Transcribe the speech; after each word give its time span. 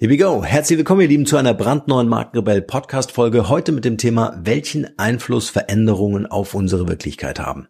Here 0.00 0.12
we 0.12 0.16
go. 0.16 0.44
Herzlich 0.44 0.78
willkommen, 0.78 1.00
ihr 1.00 1.08
Lieben, 1.08 1.26
zu 1.26 1.36
einer 1.38 1.54
brandneuen 1.54 2.06
Markenrebell 2.06 2.62
Podcast 2.62 3.10
Folge. 3.10 3.48
Heute 3.48 3.72
mit 3.72 3.84
dem 3.84 3.98
Thema, 3.98 4.38
welchen 4.44 4.96
Einfluss 4.96 5.50
Veränderungen 5.50 6.24
auf 6.24 6.54
unsere 6.54 6.86
Wirklichkeit 6.86 7.40
haben. 7.40 7.66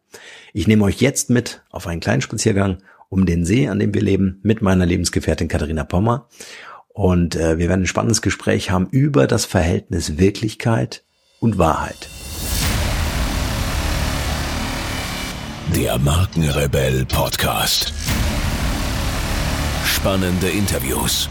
Ich 0.52 0.66
nehme 0.68 0.84
euch 0.84 1.00
jetzt 1.00 1.30
mit 1.30 1.62
auf 1.70 1.86
einen 1.86 2.02
kleinen 2.02 2.20
Spaziergang 2.20 2.82
um 3.08 3.24
den 3.24 3.46
See, 3.46 3.66
an 3.68 3.78
dem 3.78 3.94
wir 3.94 4.02
leben, 4.02 4.40
mit 4.42 4.60
meiner 4.60 4.84
Lebensgefährtin 4.84 5.48
Katharina 5.48 5.84
Pommer. 5.84 6.28
Und 6.88 7.34
äh, 7.34 7.56
wir 7.56 7.70
werden 7.70 7.84
ein 7.84 7.86
spannendes 7.86 8.20
Gespräch 8.20 8.70
haben 8.70 8.88
über 8.90 9.26
das 9.26 9.46
Verhältnis 9.46 10.18
Wirklichkeit 10.18 11.04
und 11.40 11.56
Wahrheit. 11.56 12.10
Der 15.74 15.98
Markenrebell 15.98 17.06
Podcast. 17.06 17.94
Spannende 19.86 20.50
Interviews 20.50 21.30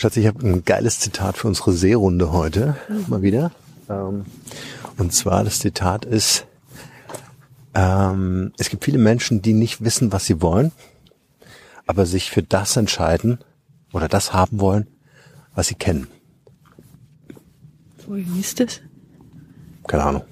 Schatz, 0.00 0.16
ich 0.16 0.26
habe 0.26 0.48
ein 0.48 0.64
geiles 0.64 0.98
Zitat 0.98 1.36
für 1.36 1.46
unsere 1.46 1.74
Seerunde 1.74 2.32
heute. 2.32 2.74
Mhm. 2.88 3.04
Mal 3.08 3.20
wieder. 3.20 3.50
Ähm, 3.90 4.24
und 4.96 5.12
zwar, 5.12 5.44
das 5.44 5.58
Zitat 5.58 6.06
ist, 6.06 6.46
ähm, 7.74 8.54
es 8.56 8.70
gibt 8.70 8.86
viele 8.86 8.96
Menschen, 8.96 9.42
die 9.42 9.52
nicht 9.52 9.84
wissen, 9.84 10.10
was 10.10 10.24
sie 10.24 10.40
wollen, 10.40 10.72
aber 11.86 12.06
sich 12.06 12.30
für 12.30 12.42
das 12.42 12.78
entscheiden 12.78 13.40
oder 13.92 14.08
das 14.08 14.32
haben 14.32 14.58
wollen, 14.58 14.86
was 15.54 15.66
sie 15.66 15.74
kennen. 15.74 16.06
Wohin 18.06 18.40
ist 18.40 18.58
das? 18.58 18.80
Keine 19.86 20.04
Ahnung. 20.04 20.22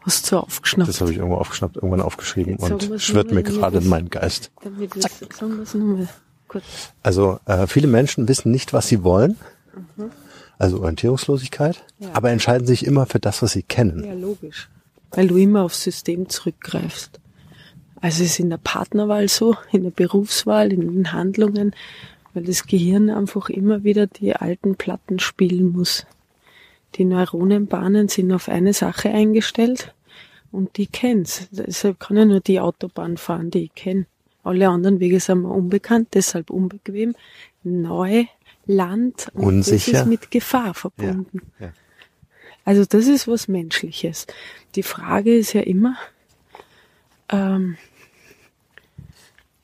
Hast 0.00 0.32
du 0.32 0.38
aufgeschnappt? 0.38 0.88
Das 0.88 1.02
habe 1.02 1.10
ich 1.10 1.18
irgendwo 1.18 1.36
aufgeschnappt, 1.36 1.76
irgendwann 1.76 2.00
aufgeschrieben 2.00 2.56
Jetzt 2.58 2.70
und 2.70 3.02
schwirrt 3.02 3.32
mir 3.32 3.42
gerade 3.42 3.78
in 3.78 3.86
meinen 3.86 4.08
Geist. 4.08 4.50
Damit 4.62 4.94
sagen 4.94 5.56
wir 5.56 5.62
es 5.62 5.74
nochmal. 5.74 6.08
Gut. 6.54 6.62
Also 7.02 7.40
äh, 7.46 7.66
viele 7.66 7.88
Menschen 7.88 8.28
wissen 8.28 8.52
nicht, 8.52 8.72
was 8.72 8.86
sie 8.86 9.02
wollen, 9.02 9.36
mhm. 9.96 10.10
also 10.56 10.78
Orientierungslosigkeit, 10.78 11.84
ja. 11.98 12.10
aber 12.12 12.30
entscheiden 12.30 12.64
sich 12.64 12.86
immer 12.86 13.06
für 13.06 13.18
das, 13.18 13.42
was 13.42 13.52
sie 13.52 13.64
kennen. 13.64 14.04
Ja, 14.04 14.14
logisch. 14.14 14.68
Weil 15.10 15.26
du 15.26 15.36
immer 15.36 15.62
aufs 15.62 15.82
System 15.82 16.28
zurückgreifst. 16.28 17.18
Also 18.00 18.22
es 18.22 18.30
ist 18.30 18.38
in 18.38 18.50
der 18.50 18.58
Partnerwahl 18.58 19.28
so, 19.28 19.56
in 19.72 19.82
der 19.82 19.90
Berufswahl, 19.90 20.72
in 20.72 20.82
den 20.82 21.12
Handlungen, 21.12 21.74
weil 22.34 22.44
das 22.44 22.66
Gehirn 22.68 23.10
einfach 23.10 23.48
immer 23.48 23.82
wieder 23.82 24.06
die 24.06 24.36
alten 24.36 24.76
Platten 24.76 25.18
spielen 25.18 25.72
muss. 25.72 26.06
Die 26.94 27.04
Neuronenbahnen 27.04 28.06
sind 28.06 28.30
auf 28.30 28.48
eine 28.48 28.74
Sache 28.74 29.08
eingestellt 29.10 29.92
und 30.52 30.76
die 30.76 30.86
kenn's. 30.86 31.48
Deshalb 31.50 31.98
kann 31.98 32.16
ich 32.16 32.26
nur 32.26 32.38
die 32.38 32.60
Autobahn 32.60 33.16
fahren, 33.16 33.50
die 33.50 33.64
ich 33.64 33.74
kenne. 33.74 34.06
Alle 34.44 34.68
anderen 34.68 35.00
Wege 35.00 35.18
sind 35.20 35.42
mir 35.42 35.48
unbekannt, 35.48 36.08
deshalb 36.14 36.50
unbequem. 36.50 37.14
Neu, 37.62 38.26
Land 38.66 39.30
und 39.34 39.44
Unsicher. 39.44 39.92
das 39.92 40.00
ist 40.02 40.06
mit 40.06 40.30
Gefahr 40.30 40.74
verbunden. 40.74 41.42
Ja, 41.58 41.66
ja. 41.66 41.72
Also 42.64 42.84
das 42.84 43.06
ist 43.06 43.28
was 43.28 43.48
Menschliches. 43.48 44.26
Die 44.74 44.82
Frage 44.82 45.34
ist 45.36 45.52
ja 45.52 45.60
immer, 45.62 45.96
ähm, 47.28 47.76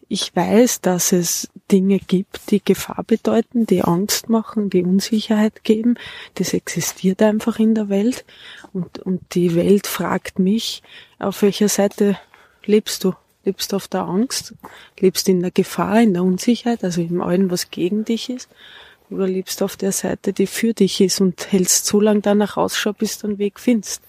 ich 0.08 0.34
weiß, 0.34 0.80
dass 0.80 1.12
es 1.12 1.48
Dinge 1.70 2.00
gibt, 2.00 2.50
die 2.50 2.62
Gefahr 2.62 3.04
bedeuten, 3.04 3.64
die 3.64 3.82
Angst 3.82 4.28
machen, 4.28 4.68
die 4.68 4.82
Unsicherheit 4.82 5.62
geben. 5.62 5.94
Das 6.34 6.52
existiert 6.52 7.22
einfach 7.22 7.60
in 7.60 7.76
der 7.76 7.88
Welt. 7.88 8.24
Und, 8.72 8.98
und 8.98 9.34
die 9.34 9.54
Welt 9.54 9.86
fragt 9.86 10.40
mich, 10.40 10.82
auf 11.20 11.42
welcher 11.42 11.68
Seite 11.68 12.18
lebst 12.64 13.04
du? 13.04 13.14
Lebst 13.50 13.74
auf 13.74 13.88
der 13.88 14.02
Angst? 14.02 14.54
Lebst 15.00 15.28
in 15.28 15.40
der 15.40 15.50
Gefahr, 15.50 16.00
in 16.00 16.14
der 16.14 16.22
Unsicherheit, 16.22 16.84
also 16.84 17.00
im 17.00 17.20
allen, 17.20 17.50
was 17.50 17.72
gegen 17.72 18.04
dich 18.04 18.30
ist? 18.30 18.48
Oder 19.10 19.26
lebst 19.26 19.60
auf 19.64 19.76
der 19.76 19.90
Seite, 19.90 20.32
die 20.32 20.46
für 20.46 20.72
dich 20.72 21.00
ist 21.00 21.20
und 21.20 21.50
hältst 21.50 21.86
so 21.86 21.98
lange 21.98 22.20
danach 22.20 22.56
Ausschau, 22.56 22.92
bis 22.92 23.18
du 23.18 23.26
einen 23.26 23.38
Weg 23.38 23.58
findest? 23.58 24.02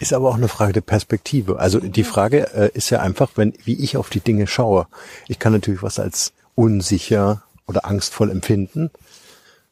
Ist 0.00 0.14
aber 0.14 0.30
auch 0.30 0.36
eine 0.36 0.48
Frage 0.48 0.72
der 0.72 0.80
Perspektive. 0.80 1.58
Also 1.58 1.78
die 1.78 2.04
Frage 2.04 2.54
äh, 2.54 2.70
ist 2.72 2.88
ja 2.88 3.00
einfach, 3.00 3.32
wenn, 3.36 3.52
wie 3.64 3.78
ich 3.84 3.98
auf 3.98 4.08
die 4.08 4.20
Dinge 4.20 4.46
schaue. 4.46 4.86
Ich 5.28 5.38
kann 5.38 5.52
natürlich 5.52 5.82
was 5.82 5.98
als 5.98 6.32
unsicher 6.54 7.42
oder 7.66 7.84
angstvoll 7.84 8.30
empfinden, 8.30 8.90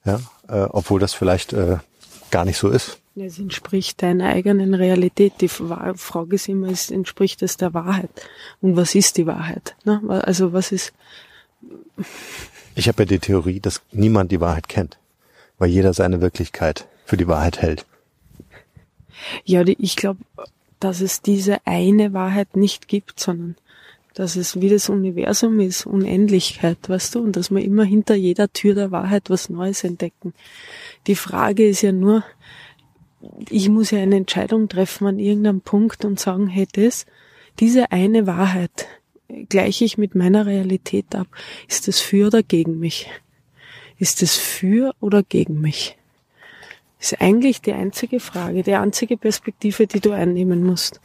ja, 0.04 0.20
äh, 0.48 0.66
obwohl 0.70 1.00
das 1.00 1.14
vielleicht 1.14 1.54
äh, 1.54 1.78
gar 2.34 2.44
nicht 2.44 2.58
so 2.58 2.68
ist. 2.68 2.98
Es 3.14 3.38
entspricht 3.38 4.02
deiner 4.02 4.30
eigenen 4.30 4.74
Realität. 4.74 5.34
Die 5.40 5.46
Frage 5.46 6.34
ist 6.34 6.48
immer, 6.48 6.68
ist, 6.68 6.90
entspricht 6.90 7.42
es 7.42 7.56
der 7.56 7.72
Wahrheit? 7.74 8.10
Und 8.60 8.74
was 8.76 8.96
ist 8.96 9.18
die 9.18 9.26
Wahrheit? 9.26 9.76
Ne? 9.84 10.02
Also 10.08 10.52
was 10.52 10.72
ist... 10.72 10.92
Ich 12.74 12.88
habe 12.88 13.04
ja 13.04 13.06
die 13.06 13.20
Theorie, 13.20 13.60
dass 13.60 13.82
niemand 13.92 14.32
die 14.32 14.40
Wahrheit 14.40 14.68
kennt, 14.68 14.98
weil 15.58 15.70
jeder 15.70 15.94
seine 15.94 16.20
Wirklichkeit 16.20 16.88
für 17.04 17.16
die 17.16 17.28
Wahrheit 17.28 17.62
hält. 17.62 17.86
Ja, 19.44 19.62
ich 19.64 19.94
glaube, 19.94 20.18
dass 20.80 21.00
es 21.00 21.22
diese 21.22 21.64
eine 21.64 22.12
Wahrheit 22.14 22.56
nicht 22.56 22.88
gibt, 22.88 23.20
sondern 23.20 23.54
dass 24.14 24.36
es 24.36 24.60
wie 24.60 24.68
das 24.68 24.88
Universum 24.88 25.60
ist, 25.60 25.86
Unendlichkeit, 25.86 26.78
weißt 26.88 27.16
du, 27.16 27.20
und 27.20 27.36
dass 27.36 27.50
wir 27.50 27.62
immer 27.62 27.84
hinter 27.84 28.14
jeder 28.14 28.52
Tür 28.52 28.74
der 28.74 28.90
Wahrheit 28.90 29.28
was 29.28 29.50
Neues 29.50 29.84
entdecken. 29.84 30.32
Die 31.06 31.16
Frage 31.16 31.68
ist 31.68 31.82
ja 31.82 31.92
nur, 31.92 32.24
ich 33.50 33.68
muss 33.68 33.90
ja 33.90 33.98
eine 33.98 34.16
Entscheidung 34.16 34.68
treffen 34.68 35.06
an 35.06 35.18
irgendeinem 35.18 35.60
Punkt 35.60 36.04
und 36.04 36.20
sagen, 36.20 36.46
hey, 36.46 36.66
das, 36.72 37.06
diese 37.58 37.90
eine 37.92 38.26
Wahrheit 38.26 38.86
gleiche 39.48 39.84
ich 39.84 39.98
mit 39.98 40.14
meiner 40.14 40.46
Realität 40.46 41.14
ab. 41.14 41.26
Ist 41.68 41.88
das 41.88 42.00
für 42.00 42.28
oder 42.28 42.42
gegen 42.42 42.78
mich? 42.78 43.10
Ist 43.98 44.22
es 44.22 44.36
für 44.36 44.94
oder 45.00 45.22
gegen 45.22 45.60
mich? 45.60 45.96
Ist 47.00 47.20
eigentlich 47.20 47.60
die 47.60 47.72
einzige 47.72 48.20
Frage, 48.20 48.62
die 48.62 48.74
einzige 48.74 49.16
Perspektive, 49.16 49.86
die 49.86 50.00
du 50.00 50.12
einnehmen 50.12 50.64
musst. 50.64 51.00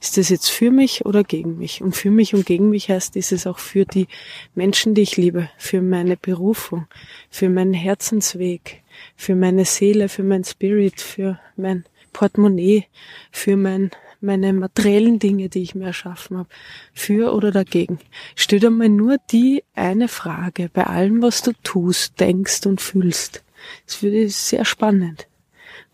Ist 0.00 0.16
das 0.16 0.30
jetzt 0.30 0.48
für 0.50 0.70
mich 0.70 1.04
oder 1.04 1.24
gegen 1.24 1.58
mich? 1.58 1.82
Und 1.82 1.94
für 1.94 2.10
mich 2.10 2.34
und 2.34 2.46
gegen 2.46 2.70
mich 2.70 2.88
heißt, 2.88 3.16
ist 3.16 3.32
es 3.32 3.46
auch 3.46 3.58
für 3.58 3.84
die 3.84 4.08
Menschen, 4.54 4.94
die 4.94 5.02
ich 5.02 5.18
liebe, 5.18 5.50
für 5.58 5.82
meine 5.82 6.16
Berufung, 6.16 6.86
für 7.28 7.50
meinen 7.50 7.74
Herzensweg, 7.74 8.82
für 9.14 9.34
meine 9.34 9.66
Seele, 9.66 10.08
für 10.08 10.22
mein 10.22 10.44
Spirit, 10.44 11.02
für 11.02 11.38
mein 11.56 11.84
Portemonnaie, 12.14 12.86
für 13.30 13.56
mein, 13.56 13.90
meine 14.22 14.54
materiellen 14.54 15.18
Dinge, 15.18 15.50
die 15.50 15.62
ich 15.62 15.74
mir 15.74 15.88
erschaffen 15.88 16.38
habe, 16.38 16.48
für 16.94 17.34
oder 17.34 17.50
dagegen. 17.50 17.98
Stell 18.36 18.60
dir 18.60 18.70
mal 18.70 18.88
nur 18.88 19.18
die 19.30 19.64
eine 19.74 20.08
Frage 20.08 20.70
bei 20.72 20.84
allem, 20.84 21.20
was 21.20 21.42
du 21.42 21.52
tust, 21.62 22.18
denkst 22.18 22.64
und 22.64 22.80
fühlst. 22.80 23.44
Das 23.84 24.02
würde 24.02 24.30
sehr 24.30 24.64
spannend 24.64 25.29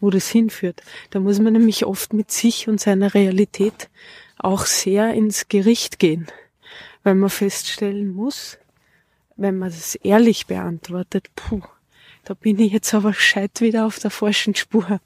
wo 0.01 0.11
das 0.11 0.29
hinführt. 0.29 0.83
Da 1.11 1.21
muss 1.21 1.39
man 1.39 1.53
nämlich 1.53 1.85
oft 1.87 2.13
mit 2.13 2.31
sich 2.31 2.69
und 2.69 2.81
seiner 2.81 3.15
Realität 3.15 3.89
auch 4.39 4.67
sehr 4.67 5.15
ins 5.15 5.49
Gericht 5.49 5.99
gehen, 5.99 6.27
weil 7.03 7.15
man 7.15 7.31
feststellen 7.31 8.15
muss, 8.15 8.59
wenn 9.37 9.59
man 9.59 9.71
das 9.71 9.95
ehrlich 9.97 10.47
beantwortet, 10.47 11.29
puh, 11.35 11.63
da 12.25 12.35
bin 12.35 12.59
ich 12.59 12.73
jetzt 12.73 12.93
aber 12.95 13.13
gescheit 13.13 13.61
wieder 13.61 13.87
auf 13.87 13.99
der 13.99 14.11
falschen 14.11 14.55
Spur. 14.55 15.01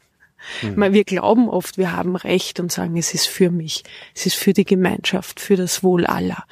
Mhm. 0.62 0.93
Wir 0.95 1.05
glauben 1.05 1.49
oft, 1.49 1.76
wir 1.76 1.93
haben 1.93 2.17
Recht 2.17 2.61
und 2.61 2.73
sagen, 2.73 2.97
es 2.97 3.12
ist 3.12 3.26
für 3.26 3.50
mich, 3.50 3.85
es 4.14 4.26
ist 4.26 4.37
für 4.37 4.55
die 4.55 4.64
Gemeinschaft, 4.64 5.38
für 5.38 5.56
das 5.56 5.82
Wohl 5.82 6.06
aller. 6.06 6.44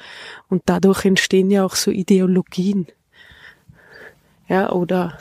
Und 0.47 0.63
dadurch 0.67 1.05
entstehen 1.05 1.49
ja 1.49 1.65
auch 1.65 1.75
so 1.75 1.89
Ideologien. 1.89 2.87
Ja, 4.47 4.71
oder 4.71 5.17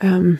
ähm, 0.00 0.38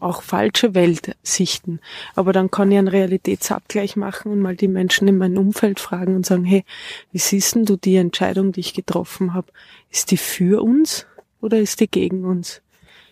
auch 0.00 0.22
falsche 0.22 0.74
Weltsichten. 0.74 1.80
Aber 2.14 2.32
dann 2.32 2.50
kann 2.50 2.70
ich 2.70 2.78
einen 2.78 2.88
Realitätsabgleich 2.88 3.96
machen 3.96 4.32
und 4.32 4.40
mal 4.40 4.56
die 4.56 4.68
Menschen 4.68 5.08
in 5.08 5.18
meinem 5.18 5.38
Umfeld 5.38 5.80
fragen 5.80 6.16
und 6.16 6.26
sagen, 6.26 6.44
hey, 6.44 6.64
wie 7.12 7.18
siehst 7.18 7.54
denn 7.54 7.64
du 7.64 7.76
die 7.76 7.96
Entscheidung, 7.96 8.52
die 8.52 8.60
ich 8.60 8.74
getroffen 8.74 9.34
habe? 9.34 9.52
Ist 9.90 10.10
die 10.10 10.16
für 10.16 10.62
uns 10.62 11.06
oder 11.40 11.58
ist 11.58 11.80
die 11.80 11.88
gegen 11.88 12.24
uns? 12.24 12.62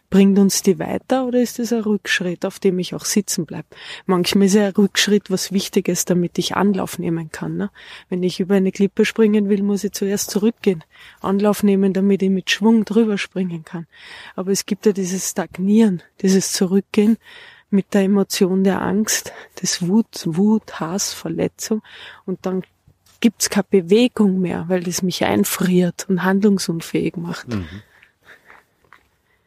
Bringt 0.08 0.38
uns 0.38 0.62
die 0.62 0.78
weiter 0.78 1.26
oder 1.26 1.40
ist 1.40 1.58
es 1.58 1.72
ein 1.72 1.80
Rückschritt, 1.80 2.44
auf 2.44 2.58
dem 2.58 2.78
ich 2.78 2.94
auch 2.94 3.04
sitzen 3.04 3.44
bleibe? 3.44 3.66
Manchmal 4.06 4.46
ist 4.46 4.54
ja 4.54 4.66
ein 4.66 4.72
Rückschritt 4.72 5.30
was 5.30 5.52
Wichtiges, 5.52 6.04
damit 6.04 6.38
ich 6.38 6.54
Anlauf 6.54 6.98
nehmen 6.98 7.30
kann. 7.32 7.56
Ne? 7.56 7.70
Wenn 8.08 8.22
ich 8.22 8.38
über 8.38 8.54
eine 8.54 8.72
Klippe 8.72 9.04
springen 9.04 9.48
will, 9.48 9.62
muss 9.62 9.84
ich 9.84 9.92
zuerst 9.92 10.30
zurückgehen, 10.30 10.84
Anlauf 11.20 11.62
nehmen, 11.62 11.92
damit 11.92 12.22
ich 12.22 12.30
mit 12.30 12.50
Schwung 12.50 12.84
drüber 12.84 13.18
springen 13.18 13.64
kann. 13.64 13.86
Aber 14.36 14.52
es 14.52 14.64
gibt 14.66 14.86
ja 14.86 14.92
dieses 14.92 15.30
Stagnieren, 15.30 16.02
dieses 16.22 16.52
Zurückgehen, 16.52 17.18
mit 17.70 17.94
der 17.94 18.02
Emotion 18.02 18.62
der 18.62 18.80
Angst, 18.80 19.32
des 19.60 19.86
Wut, 19.86 20.22
Wut, 20.24 20.78
Hass, 20.78 21.12
Verletzung 21.12 21.82
und 22.24 22.46
dann 22.46 22.62
gibt's 23.20 23.50
keine 23.50 23.66
Bewegung 23.68 24.40
mehr, 24.40 24.66
weil 24.68 24.82
das 24.82 25.02
mich 25.02 25.24
einfriert 25.24 26.06
und 26.08 26.22
handlungsunfähig 26.22 27.16
macht. 27.16 27.48
Mhm. 27.48 27.66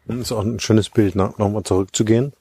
Das 0.09 0.17
ist 0.17 0.31
auch 0.31 0.44
ein 0.44 0.59
schönes 0.59 0.89
Bild, 0.89 1.15
nochmal 1.15 1.63
zurückzugehen, 1.63 2.33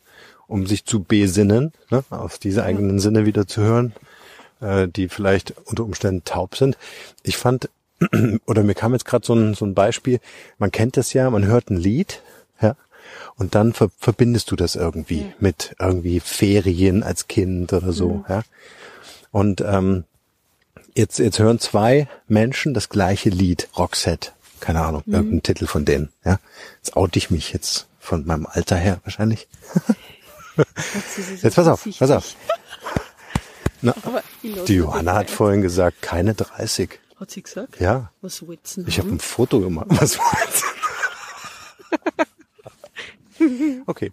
um 0.46 0.66
sich 0.66 0.86
zu 0.86 1.04
besinnen, 1.04 1.72
ne, 1.90 2.02
auf 2.08 2.38
diese 2.38 2.64
eigenen 2.64 2.96
ja. 2.96 3.02
Sinne 3.02 3.26
wieder 3.26 3.46
zu 3.46 3.60
hören, 3.60 3.92
äh, 4.60 4.88
die 4.88 5.08
vielleicht 5.08 5.54
unter 5.66 5.84
Umständen 5.84 6.24
taub 6.24 6.56
sind. 6.56 6.78
Ich 7.22 7.36
fand, 7.36 7.68
oder 8.46 8.62
mir 8.62 8.74
kam 8.74 8.94
jetzt 8.94 9.04
gerade 9.04 9.26
so 9.26 9.34
ein, 9.34 9.52
so 9.52 9.66
ein 9.66 9.74
Beispiel, 9.74 10.18
man 10.58 10.72
kennt 10.72 10.96
das 10.96 11.12
ja, 11.12 11.28
man 11.28 11.44
hört 11.44 11.70
ein 11.70 11.76
Lied, 11.76 12.22
ja, 12.62 12.74
und 13.36 13.54
dann 13.54 13.74
ver 13.74 13.90
verbindest 13.98 14.50
du 14.50 14.56
das 14.56 14.74
irgendwie 14.74 15.20
ja. 15.20 15.32
mit 15.38 15.76
irgendwie 15.78 16.20
Ferien 16.20 17.02
als 17.02 17.28
Kind 17.28 17.72
oder 17.74 17.92
so, 17.92 18.08
mhm. 18.08 18.24
ja. 18.28 18.42
Und 19.30 19.60
ähm, 19.60 20.04
jetzt, 20.94 21.18
jetzt 21.18 21.38
hören 21.38 21.58
zwei 21.58 22.08
Menschen 22.28 22.72
das 22.72 22.88
gleiche 22.88 23.28
Lied, 23.28 23.68
Roxette, 23.76 24.32
keine 24.60 24.82
Ahnung, 24.82 25.02
mhm. 25.06 25.14
irgendein 25.14 25.42
Titel 25.42 25.66
von 25.66 25.84
denen, 25.84 26.10
ja. 26.24 26.38
Jetzt 26.76 26.96
oute 26.96 27.18
ich 27.18 27.30
mich 27.30 27.52
jetzt 27.52 27.86
von 27.98 28.26
meinem 28.26 28.46
Alter 28.46 28.76
her 28.76 29.00
wahrscheinlich. 29.04 29.48
jetzt 31.42 31.54
pass 31.56 31.66
auf, 31.66 31.86
pass 31.98 32.10
auf. 32.10 32.34
Na, 33.80 33.94
die 34.42 34.74
Johanna 34.74 35.14
hat 35.14 35.30
vorhin 35.30 35.62
gesagt, 35.62 36.02
keine 36.02 36.34
30. 36.34 36.98
Hat 37.18 37.30
sie 37.30 37.42
gesagt? 37.42 37.80
Ja. 37.80 38.10
Was 38.20 38.40
denn 38.40 38.84
Ich 38.86 38.98
habe 38.98 39.08
ein 39.08 39.20
Foto 39.20 39.60
gemacht. 39.60 39.86
Was 39.90 40.18
okay. 43.86 44.12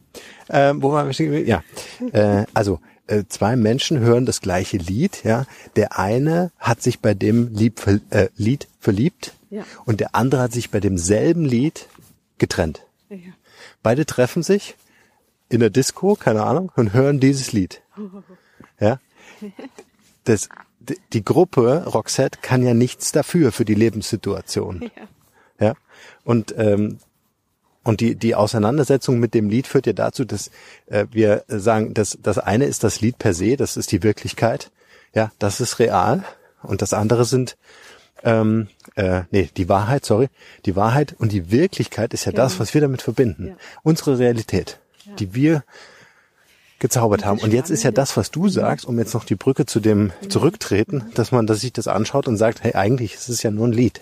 Ähm, 0.50 0.82
wo 0.82 0.92
waren 0.92 1.10
wir? 1.10 1.44
Ja. 1.44 1.64
Äh, 2.12 2.46
also 2.54 2.80
äh, 3.08 3.24
zwei 3.28 3.56
Menschen 3.56 4.00
hören 4.00 4.26
das 4.26 4.42
gleiche 4.42 4.78
Lied. 4.78 5.24
Ja. 5.24 5.46
Der 5.76 5.98
eine 6.00 6.52
hat 6.58 6.82
sich 6.82 7.00
bei 7.00 7.14
dem 7.14 7.54
Lied, 7.54 7.82
äh, 8.10 8.30
Lied 8.36 8.68
verliebt 8.80 9.34
ja. 9.50 9.64
und 9.86 10.00
der 10.00 10.16
andere 10.16 10.42
hat 10.42 10.54
sich 10.54 10.72
bei 10.72 10.80
demselben 10.80 11.46
Lied 11.46 11.88
getrennt. 12.38 12.86
Ja. 13.10 13.18
Beide 13.84 14.06
treffen 14.06 14.44
sich 14.44 14.76
in 15.50 15.60
der 15.60 15.70
Disco, 15.70 16.16
keine 16.16 16.44
Ahnung, 16.44 16.72
und 16.76 16.94
hören 16.94 17.20
dieses 17.20 17.52
Lied. 17.52 17.82
Ja. 18.80 19.00
Das, 20.24 20.50
die 21.14 21.24
Gruppe 21.24 21.86
Roxette 21.86 22.40
kann 22.42 22.64
ja 22.64 22.74
nichts 22.74 23.12
dafür 23.12 23.52
für 23.52 23.66
die 23.66 23.76
Lebenssituation. 23.76 24.90
Ja. 25.60 25.68
ja? 25.68 25.74
Und 26.24 26.56
ähm, 26.58 27.00
und 27.86 28.02
die, 28.02 28.16
die 28.16 28.34
Auseinandersetzung 28.34 29.20
mit 29.20 29.36
dem 29.36 29.48
Lied 29.48 29.68
führt 29.68 29.86
ja 29.86 29.94
dazu, 29.94 30.26
dass 30.26 30.50
äh, 30.88 31.06
wir 31.12 31.44
sagen, 31.48 31.94
dass 31.94 32.18
das 32.22 32.40
eine 32.40 32.66
ist 32.66 32.84
das 32.84 33.00
Lied 33.00 33.20
per 33.20 33.34
se, 33.34 33.56
das 33.56 33.78
ist 33.78 33.92
die 33.92 34.02
Wirklichkeit, 34.02 34.72
ja, 35.14 35.32
das 35.40 35.62
ist 35.62 35.80
real. 35.80 36.24
Und 36.64 36.82
das 36.82 36.94
andere 36.94 37.26
sind 37.26 37.58
ähm, 38.24 38.70
äh, 38.96 39.22
nee, 39.30 39.50
die 39.56 39.70
Wahrheit, 39.70 40.04
sorry, 40.04 40.30
die 40.66 40.76
Wahrheit 40.76 41.16
und 41.20 41.32
die 41.32 41.52
Wirklichkeit 41.52 42.16
ist 42.16 42.26
ja 42.26 42.32
genau. 42.32 42.44
das, 42.44 42.60
was 42.60 42.74
wir 42.74 42.82
damit 42.82 43.04
verbinden. 43.04 43.50
Ja. 43.50 43.56
Unsere 43.84 44.18
Realität, 44.18 44.80
ja. 45.06 45.14
die 45.14 45.36
wir 45.36 45.64
gezaubert 46.80 47.24
haben. 47.24 47.40
Und 47.40 47.54
jetzt 47.54 47.70
ist 47.70 47.84
ja 47.84 47.92
das, 47.92 48.18
was 48.18 48.32
du 48.32 48.50
sagst, 48.50 48.86
um 48.86 48.98
jetzt 48.98 49.14
noch 49.14 49.26
die 49.26 49.36
Brücke 49.36 49.68
zu 49.68 49.80
dem 49.80 50.12
zurücktreten, 50.28 51.06
dass 51.14 51.32
man 51.32 51.46
dass 51.46 51.62
sich 51.62 51.72
das 51.72 51.88
anschaut 51.88 52.28
und 52.28 52.38
sagt, 52.38 52.64
hey, 52.64 52.74
eigentlich 52.74 53.14
ist 53.14 53.30
es 53.30 53.44
ja 53.44 53.52
nur 53.52 53.68
ein 53.68 53.74
Lied. 53.74 54.02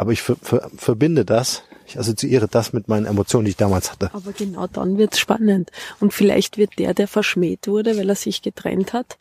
Aber 0.00 0.12
ich 0.12 0.22
ver 0.22 0.36
ver 0.40 0.70
verbinde 0.76 1.26
das 1.26 1.62
ich 1.90 1.98
assoziiere 1.98 2.46
das 2.46 2.72
mit 2.72 2.86
meinen 2.86 3.04
Emotionen, 3.04 3.46
die 3.46 3.50
ich 3.50 3.56
damals 3.56 3.90
hatte. 3.90 4.10
Aber 4.14 4.32
genau 4.32 4.68
dann 4.68 4.96
wird's 4.96 5.18
spannend. 5.18 5.72
Und 5.98 6.14
vielleicht 6.14 6.56
wird 6.56 6.78
der, 6.78 6.94
der 6.94 7.08
verschmäht 7.08 7.66
wurde, 7.66 7.98
weil 7.98 8.08
er 8.08 8.14
sich 8.14 8.42
getrennt 8.42 8.92
hat, 8.92 9.18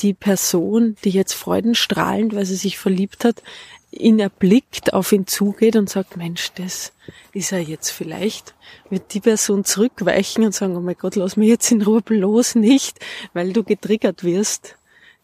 die 0.00 0.14
Person, 0.14 0.96
die 1.04 1.10
jetzt 1.10 1.34
freudenstrahlend, 1.34 2.34
weil 2.34 2.44
sie 2.44 2.56
sich 2.56 2.76
verliebt 2.76 3.24
hat, 3.24 3.42
ihn 3.92 4.18
erblickt, 4.18 4.94
auf 4.94 5.12
ihn 5.12 5.28
zugeht 5.28 5.76
und 5.76 5.88
sagt, 5.88 6.16
Mensch, 6.16 6.50
das 6.56 6.92
ist 7.32 7.52
er 7.52 7.60
jetzt 7.60 7.90
vielleicht, 7.90 8.54
wird 8.90 9.14
die 9.14 9.20
Person 9.20 9.64
zurückweichen 9.64 10.44
und 10.44 10.54
sagen, 10.54 10.76
oh 10.76 10.80
mein 10.80 10.96
Gott, 10.98 11.14
lass 11.14 11.36
mich 11.36 11.48
jetzt 11.48 11.70
in 11.70 11.82
Ruhe 11.82 12.02
bloß 12.02 12.56
nicht, 12.56 12.98
weil 13.32 13.52
du 13.52 13.62
getriggert 13.62 14.24
wirst 14.24 14.74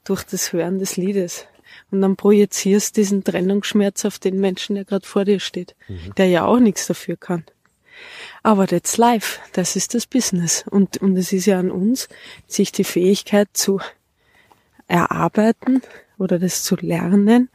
durch 0.04 0.22
das 0.22 0.52
Hören 0.52 0.78
des 0.78 0.96
Liedes. 0.96 1.46
Und 1.94 2.00
dann 2.00 2.16
projizierst 2.16 2.96
diesen 2.96 3.22
Trennungsschmerz 3.22 4.04
auf 4.04 4.18
den 4.18 4.40
Menschen, 4.40 4.74
der 4.74 4.84
gerade 4.84 5.06
vor 5.06 5.24
dir 5.24 5.38
steht, 5.38 5.76
mhm. 5.86 6.12
der 6.16 6.26
ja 6.26 6.44
auch 6.44 6.58
nichts 6.58 6.88
dafür 6.88 7.16
kann. 7.16 7.44
Aber 8.42 8.66
that's 8.66 8.96
life, 8.96 9.38
das 9.52 9.76
ist 9.76 9.94
das 9.94 10.04
Business. 10.04 10.64
Und, 10.68 10.96
und 10.96 11.16
es 11.16 11.32
ist 11.32 11.46
ja 11.46 11.60
an 11.60 11.70
uns, 11.70 12.08
sich 12.48 12.72
die 12.72 12.82
Fähigkeit 12.82 13.46
zu 13.52 13.78
erarbeiten 14.88 15.82
oder 16.18 16.40
das 16.40 16.64
zu 16.64 16.74
lernen, 16.74 17.48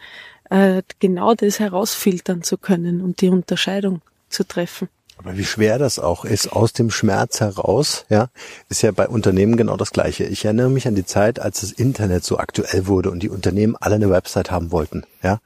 äh, 0.49 0.83
genau 0.99 1.33
das 1.33 1.59
herausfiltern 1.59 2.41
zu 2.41 2.57
können 2.57 3.01
und 3.01 3.19
die 3.19 3.27
Unterscheidung 3.27 4.01
zu 4.29 4.47
treffen. 4.47 4.87
Aber 5.19 5.35
wie 5.37 5.43
schwer 5.43 5.77
das 5.77 5.99
auch 5.99 6.23
ist, 6.23 6.53
aus 6.53 6.71
dem 6.71 6.89
Schmerz 6.89 7.41
heraus, 7.41 8.05
ja, 8.07 8.29
ist 8.69 8.83
ja 8.83 8.91
bei 8.91 9.05
Unternehmen 9.05 9.57
genau 9.57 9.75
das 9.75 9.91
Gleiche. 9.91 10.23
Ich 10.23 10.45
erinnere 10.45 10.69
mich 10.69 10.87
an 10.87 10.95
die 10.95 11.05
Zeit, 11.05 11.41
als 11.41 11.59
das 11.59 11.73
Internet 11.73 12.23
so 12.23 12.37
aktuell 12.37 12.87
wurde 12.87 13.11
und 13.11 13.21
die 13.21 13.27
Unternehmen 13.27 13.75
alle 13.75 13.95
eine 13.95 14.09
Website 14.09 14.49
haben 14.49 14.71
wollten, 14.71 15.03
ja. 15.21 15.41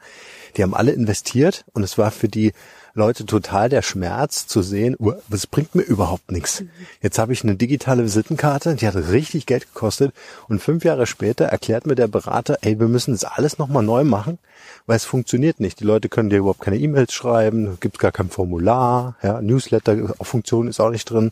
Die 0.56 0.62
haben 0.62 0.76
alle 0.76 0.92
investiert 0.92 1.66
und 1.74 1.82
es 1.82 1.98
war 1.98 2.12
für 2.12 2.30
die 2.30 2.54
Leute 2.96 3.26
total 3.26 3.70
der 3.70 3.82
Schmerz 3.82 4.46
zu 4.46 4.62
sehen, 4.62 4.96
das 5.28 5.48
bringt 5.48 5.74
mir 5.74 5.82
überhaupt 5.82 6.32
nichts. 6.32 6.64
Jetzt 7.02 7.18
habe 7.18 7.34
ich 7.34 7.44
eine 7.44 7.56
digitale 7.56 8.04
Visitenkarte, 8.04 8.76
die 8.76 8.88
hat 8.88 8.96
richtig 8.96 9.48
Geld 9.48 9.74
gekostet 9.74 10.14
und 10.48 10.62
fünf 10.62 10.84
Jahre 10.84 11.08
später 11.08 11.46
erklärt 11.46 11.88
mir 11.88 11.96
der 11.96 12.08
Berater, 12.08 12.60
ey, 12.62 12.80
wir 12.80 12.88
müssen 12.88 13.12
das 13.12 13.24
alles 13.24 13.58
nochmal 13.58 13.82
neu 13.82 14.04
machen, 14.04 14.38
weil 14.86 14.98
es 14.98 15.06
funktioniert 15.06 15.60
nicht. 15.60 15.80
Die 15.80 15.86
Leute 15.86 16.08
können 16.08 16.30
dir 16.30 16.38
überhaupt 16.38 16.62
keine 16.62 16.78
E-Mails 16.78 17.14
schreiben, 17.14 17.80
gibt 17.80 17.98
gar 17.98 18.12
kein 18.12 18.30
Formular, 18.30 19.16
ja, 19.24 19.42
Newsletter-Funktion 19.42 20.68
ist 20.68 20.80
auch 20.80 20.92
nicht 20.92 21.10
drin. 21.10 21.32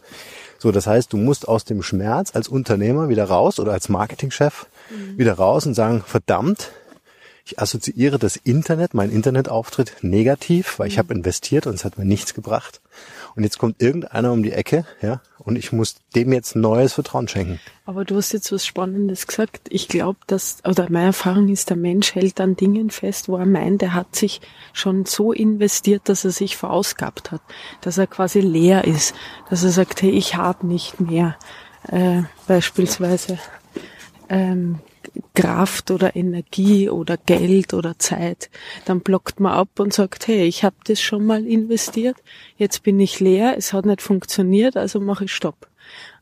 So, 0.57 0.71
das 0.71 0.87
heißt, 0.87 1.13
du 1.13 1.17
musst 1.17 1.47
aus 1.47 1.63
dem 1.63 1.83
Schmerz 1.83 2.35
als 2.35 2.47
Unternehmer 2.47 3.07
wieder 3.07 3.25
raus 3.25 3.59
oder 3.59 3.71
als 3.71 3.87
Marketingchef 3.87 4.65
mhm. 4.89 5.17
wieder 5.17 5.33
raus 5.33 5.67
und 5.67 5.75
sagen, 5.75 6.03
verdammt, 6.05 6.71
ich 7.45 7.59
assoziiere 7.59 8.19
das 8.19 8.35
Internet, 8.35 8.93
mein 8.93 9.11
Internetauftritt 9.11 9.97
negativ, 10.01 10.79
weil 10.79 10.87
ich 10.87 10.97
habe 10.97 11.13
investiert 11.13 11.67
und 11.67 11.73
es 11.73 11.85
hat 11.85 11.97
mir 11.97 12.05
nichts 12.05 12.33
gebracht. 12.33 12.81
Und 13.35 13.43
jetzt 13.43 13.57
kommt 13.57 13.81
irgendeiner 13.81 14.31
um 14.31 14.43
die 14.43 14.51
Ecke, 14.51 14.85
ja, 15.01 15.21
und 15.39 15.55
ich 15.55 15.71
muss 15.71 15.95
dem 16.15 16.33
jetzt 16.33 16.55
neues 16.55 16.93
Vertrauen 16.93 17.27
schenken. 17.27 17.59
Aber 17.85 18.05
du 18.05 18.15
hast 18.17 18.31
jetzt 18.33 18.51
was 18.51 18.65
Spannendes 18.65 19.25
gesagt. 19.25 19.67
Ich 19.69 19.87
glaube, 19.87 20.19
dass, 20.27 20.57
oder 20.65 20.87
meine 20.89 21.07
Erfahrung 21.07 21.49
ist, 21.49 21.69
der 21.69 21.77
Mensch 21.77 22.13
hält 22.13 22.39
an 22.39 22.55
Dingen 22.55 22.89
fest, 22.89 23.29
wo 23.29 23.37
er 23.37 23.45
meint, 23.45 23.81
er 23.81 23.93
hat 23.93 24.15
sich 24.15 24.41
schon 24.73 25.05
so 25.05 25.31
investiert, 25.31 26.03
dass 26.09 26.25
er 26.25 26.31
sich 26.31 26.57
verausgabt 26.57 27.31
hat, 27.31 27.41
dass 27.81 27.97
er 27.97 28.07
quasi 28.07 28.41
leer 28.41 28.85
ist, 28.85 29.15
dass 29.49 29.63
er 29.63 29.71
sagt, 29.71 30.01
hey, 30.01 30.11
ich 30.11 30.35
habe 30.35 30.67
nicht 30.67 30.99
mehr. 30.99 31.37
Äh, 31.87 32.23
beispielsweise 32.47 33.39
ähm, 34.29 34.79
Kraft 35.33 35.91
oder 35.91 36.15
Energie 36.15 36.89
oder 36.89 37.17
Geld 37.17 37.73
oder 37.73 37.97
Zeit, 37.99 38.49
dann 38.85 39.01
blockt 39.01 39.39
man 39.39 39.53
ab 39.53 39.79
und 39.79 39.93
sagt, 39.93 40.27
hey, 40.27 40.45
ich 40.45 40.63
habe 40.63 40.75
das 40.85 41.01
schon 41.01 41.25
mal 41.25 41.45
investiert, 41.45 42.17
jetzt 42.57 42.83
bin 42.83 42.99
ich 42.99 43.19
leer, 43.19 43.55
es 43.57 43.73
hat 43.73 43.85
nicht 43.85 44.01
funktioniert, 44.01 44.77
also 44.77 44.99
mache 44.99 45.25
ich 45.25 45.33
Stopp. 45.33 45.67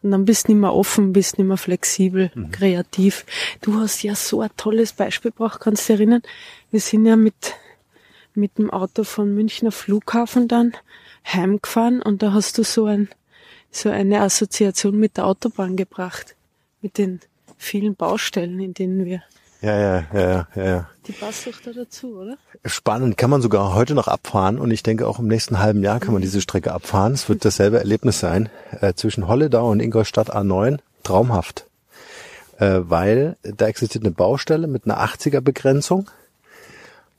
Und 0.02 0.12
dann 0.12 0.26
bist 0.26 0.48
du 0.48 0.54
nicht 0.54 0.62
mehr 0.62 0.74
offen, 0.74 1.14
bist 1.14 1.38
nicht 1.38 1.48
mehr 1.48 1.58
flexibel, 1.58 2.32
mhm. 2.34 2.52
kreativ. 2.52 3.26
Du 3.62 3.76
hast 3.80 4.02
ja 4.02 4.16
so 4.16 4.42
ein 4.42 4.50
tolles 4.58 4.94
Beispiel 4.94 5.32
gebracht, 5.32 5.60
kannst 5.60 5.90
du 5.90 5.94
erinnern? 5.94 6.22
Wir 6.72 6.80
sind 6.80 7.06
ja 7.06 7.16
mit, 7.16 7.54
mit 8.34 8.58
dem 8.58 8.72
Auto 8.72 9.04
von 9.04 9.34
Münchner 9.34 9.72
Flughafen 9.72 10.48
dann 10.48 10.74
heimgefahren 11.26 12.02
und 12.02 12.24
da 12.24 12.34
hast 12.34 12.58
du 12.58 12.64
so 12.64 12.86
ein, 12.86 13.10
so 13.72 13.90
eine 13.90 14.22
Assoziation 14.22 14.98
mit 14.98 15.18
der 15.18 15.26
Autobahn 15.26 15.76
gebracht. 15.76 16.36
Mit 16.82 16.98
den 16.98 17.20
vielen 17.60 17.96
Baustellen, 17.96 18.60
in 18.60 18.74
denen 18.74 19.06
wir. 19.06 19.22
Ja, 19.62 19.78
ja, 19.78 20.04
ja, 20.14 20.48
ja, 20.56 20.64
ja. 20.64 20.90
Die 21.06 21.12
passt 21.12 21.46
doch 21.46 21.60
da 21.64 21.72
dazu, 21.72 22.16
oder? 22.16 22.38
Spannend, 22.66 23.18
kann 23.18 23.30
man 23.30 23.42
sogar 23.42 23.76
heute 23.76 23.94
noch 23.94 24.08
abfahren 24.08 24.58
und 24.58 24.72
ich 24.72 24.84
denke 24.84 25.06
auch 25.06 25.20
im 25.20 25.28
nächsten 25.28 25.60
halben 25.60 25.84
Jahr 25.84 26.00
kann 26.00 26.14
man 26.14 26.22
diese 26.22 26.40
Strecke 26.40 26.72
abfahren. 26.72 27.14
Es 27.14 27.28
wird 27.28 27.44
dasselbe 27.44 27.78
Erlebnis 27.78 28.20
sein 28.20 28.50
äh, 28.80 28.94
zwischen 28.94 29.28
Holledau 29.28 29.70
und 29.70 29.82
Ingolstadt 29.82 30.34
A9. 30.34 30.80
Traumhaft, 31.04 31.66
äh, 32.58 32.80
weil 32.84 33.36
da 33.42 33.68
existiert 33.68 34.06
eine 34.06 34.14
Baustelle 34.14 34.68
mit 34.68 34.86
einer 34.86 35.04
80er 35.04 35.42
Begrenzung. 35.42 36.10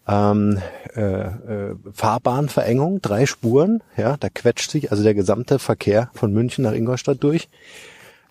Ähm, 0.08 0.60
äh, 0.96 1.02
äh, 1.02 1.76
Fahrbahnverengung, 1.92 3.02
drei 3.02 3.26
Spuren, 3.26 3.82
ja, 3.96 4.16
da 4.16 4.28
quetscht 4.28 4.70
sich 4.70 4.90
also 4.90 5.02
der 5.02 5.14
gesamte 5.14 5.58
Verkehr 5.58 6.10
von 6.14 6.32
München 6.32 6.64
nach 6.64 6.72
Ingolstadt 6.72 7.22
durch 7.22 7.48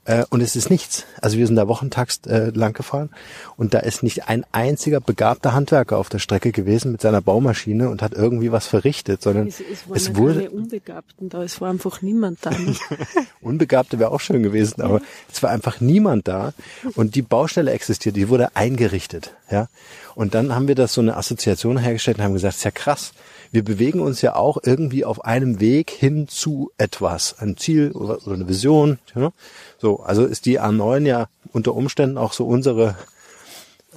Äh, 0.06 0.24
und 0.30 0.42
es 0.42 0.56
ist 0.56 0.70
nichts. 0.70 1.06
Also 1.22 1.38
wir 1.38 1.46
sind 1.46 1.56
da 1.56 1.68
wochentags 1.68 2.22
äh, 2.26 2.50
lang 2.50 2.74
gefahren 2.74 3.10
und 3.58 3.74
da 3.74 3.80
ist 3.80 4.04
nicht 4.04 4.28
ein 4.28 4.46
einziger 4.52 5.02
begabter 5.02 5.54
Handwerker 5.54 5.98
auf 5.98 6.10
der 6.10 6.20
Strecke 6.20 6.52
gewesen 6.52 6.92
mit 6.92 7.02
seiner 7.02 7.22
Baumaschine 7.22 7.90
und 7.90 8.02
hat 8.02 8.14
irgendwie 8.14 8.52
was 8.52 8.68
verrichtet, 8.68 9.22
sondern 9.22 9.48
Es, 9.48 9.60
es 9.60 9.88
waren 9.88 9.98
es 9.98 10.08
ja 10.08 10.16
wurde 10.16 10.36
keine 10.36 10.50
Unbegabten 10.52 11.30
da, 11.30 11.44
es 11.44 11.62
war 11.62 11.70
einfach 11.70 12.02
niemand 12.02 12.40
da. 12.42 12.52
Unbegabte 13.42 14.00
wäre 14.00 14.12
auch 14.12 14.22
schön 14.22 14.42
gewesen, 14.44 14.82
aber 14.82 15.02
es 15.32 15.44
war 15.44 15.50
einfach 15.50 15.82
niemand 15.82 16.28
da 16.28 16.54
und 16.96 17.16
die 17.16 17.22
Baustelle 17.22 17.72
existiert, 17.72 18.16
die 18.16 18.30
wurde 18.30 18.56
eingerichtet, 18.56 19.34
ja. 19.50 19.68
Und 20.16 20.36
dann 20.36 20.54
haben 20.54 20.68
wir 20.68 20.76
das 20.76 20.94
so 20.94 21.02
eine 21.02 21.16
Assoziation 21.16 21.78
hergestellt 21.78 22.18
und 22.18 22.24
haben 22.26 22.34
gesagt, 22.34 22.56
ist 22.56 22.66
ja 22.66 22.72
krass. 22.72 23.14
Wir 23.52 23.64
bewegen 23.64 24.00
uns 24.00 24.22
ja 24.22 24.36
auch 24.36 24.58
irgendwie 24.64 25.06
auf 25.06 25.26
einem 25.26 25.60
Weg 25.60 25.90
hin 25.90 26.28
zu 26.28 26.72
etwas, 26.78 27.40
ein 27.40 27.58
Ziel 27.58 27.92
oder, 27.92 28.26
oder 28.26 28.36
eine 28.36 28.48
Vision. 28.48 29.00
Ja? 29.16 29.32
So, 29.80 30.02
also 30.02 30.26
ist 30.26 30.46
die 30.46 30.60
A9 30.60 31.06
ja 31.06 31.28
unter 31.52 31.74
Umständen 31.74 32.18
auch 32.18 32.34
so 32.34 32.46
unsere 32.46 32.96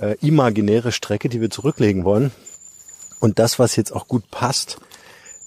äh, 0.00 0.16
imaginäre 0.20 0.92
Strecke, 0.92 1.28
die 1.28 1.40
wir 1.40 1.50
zurücklegen 1.50 2.04
wollen. 2.04 2.32
Und 3.20 3.38
das, 3.38 3.58
was 3.58 3.76
jetzt 3.76 3.92
auch 3.92 4.08
gut 4.08 4.30
passt 4.30 4.78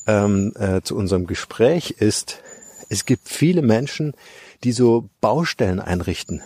ähm, 0.07 0.53
äh, 0.57 0.81
zu 0.81 0.95
unserem 0.95 1.25
Gespräch, 1.25 1.91
ist, 1.91 2.41
es 2.89 3.05
gibt 3.05 3.27
viele 3.27 3.61
Menschen, 3.61 4.13
die 4.63 4.71
so 4.71 5.09
Baustellen 5.19 5.79
einrichten. 5.79 6.41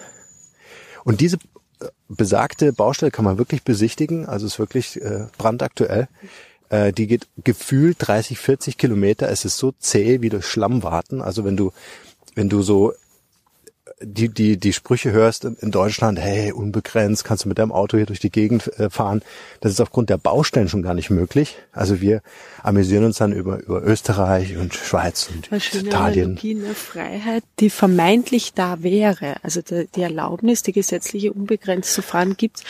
Und 1.03 1.21
diese 1.21 1.37
äh, 1.81 1.87
besagte 2.07 2.73
Baustelle 2.73 3.11
kann 3.11 3.25
man 3.25 3.37
wirklich 3.37 3.63
besichtigen, 3.63 4.25
also 4.25 4.45
ist 4.45 4.59
wirklich 4.59 5.01
äh, 5.01 5.27
brandaktuell. 5.37 6.07
Äh, 6.69 6.93
die 6.93 7.07
geht 7.07 7.27
gefühlt 7.43 7.97
30, 7.99 8.39
40 8.39 8.77
Kilometer. 8.77 9.29
Es 9.29 9.45
ist 9.45 9.57
so 9.57 9.73
zäh 9.79 10.21
wie 10.21 10.29
durch 10.29 10.45
Schlamm 10.45 10.83
warten. 10.83 11.21
Also 11.21 11.43
wenn 11.43 11.57
du, 11.57 11.71
wenn 12.35 12.49
du 12.49 12.61
so 12.61 12.93
die, 14.01 14.29
die, 14.29 14.57
die 14.57 14.73
Sprüche 14.73 15.11
hörst 15.11 15.45
in, 15.45 15.71
Deutschland, 15.71 16.19
hey, 16.19 16.51
unbegrenzt, 16.51 17.23
kannst 17.23 17.45
du 17.45 17.49
mit 17.49 17.57
deinem 17.57 17.71
Auto 17.71 17.97
hier 17.97 18.05
durch 18.05 18.19
die 18.19 18.29
Gegend 18.29 18.67
äh, 18.79 18.89
fahren. 18.89 19.21
Das 19.61 19.71
ist 19.71 19.81
aufgrund 19.81 20.09
der 20.09 20.17
Baustellen 20.17 20.69
schon 20.69 20.81
gar 20.81 20.93
nicht 20.93 21.09
möglich. 21.09 21.57
Also 21.71 22.01
wir 22.01 22.21
amüsieren 22.63 23.03
uns 23.03 23.17
dann 23.17 23.33
über, 23.33 23.61
über 23.61 23.83
Österreich 23.83 24.57
und 24.57 24.73
Schweiz 24.73 25.29
und 25.33 25.51
Eine 25.51 25.59
schöne 25.59 25.89
Italien. 25.89 26.25
Analogie, 26.25 26.55
eine 26.63 26.75
Freiheit, 26.75 27.43
die 27.59 27.69
vermeintlich 27.69 28.53
da 28.53 28.81
wäre. 28.83 29.35
Also 29.43 29.61
die, 29.61 29.87
die 29.93 30.01
Erlaubnis, 30.01 30.63
die 30.63 30.73
gesetzliche 30.73 31.33
unbegrenzt 31.33 31.93
zu 31.93 32.01
fahren 32.01 32.37
gibt's, 32.37 32.63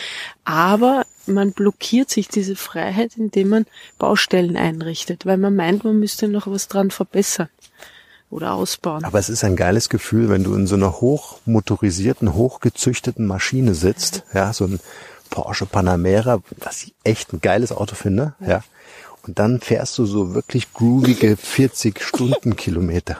aber 0.44 1.04
man 1.30 1.52
blockiert 1.52 2.10
sich 2.10 2.28
diese 2.28 2.56
Freiheit, 2.56 3.16
indem 3.16 3.48
man 3.48 3.66
Baustellen 3.98 4.56
einrichtet, 4.56 5.26
weil 5.26 5.36
man 5.36 5.56
meint, 5.56 5.84
man 5.84 5.98
müsste 5.98 6.28
noch 6.28 6.46
was 6.46 6.68
dran 6.68 6.90
verbessern 6.90 7.48
oder 8.30 8.54
ausbauen. 8.54 9.04
Aber 9.04 9.18
es 9.18 9.28
ist 9.28 9.44
ein 9.44 9.56
geiles 9.56 9.88
Gefühl, 9.88 10.28
wenn 10.28 10.44
du 10.44 10.54
in 10.54 10.66
so 10.66 10.76
einer 10.76 11.00
hochmotorisierten, 11.00 12.34
hochgezüchteten 12.34 13.26
Maschine 13.26 13.74
sitzt, 13.74 14.22
ja, 14.32 14.52
so 14.52 14.64
ein 14.64 14.80
Porsche 15.30 15.66
Panamera, 15.66 16.42
was 16.58 16.82
ich 16.84 16.94
echt 17.04 17.32
ein 17.32 17.40
geiles 17.40 17.72
Auto 17.72 17.94
finde, 17.94 18.34
ja. 18.40 18.62
Und 19.26 19.38
dann 19.38 19.60
fährst 19.60 19.98
du 19.98 20.06
so 20.06 20.34
wirklich 20.34 20.72
groovige 20.72 21.36
40 21.36 22.00
Stundenkilometer. 22.02 23.18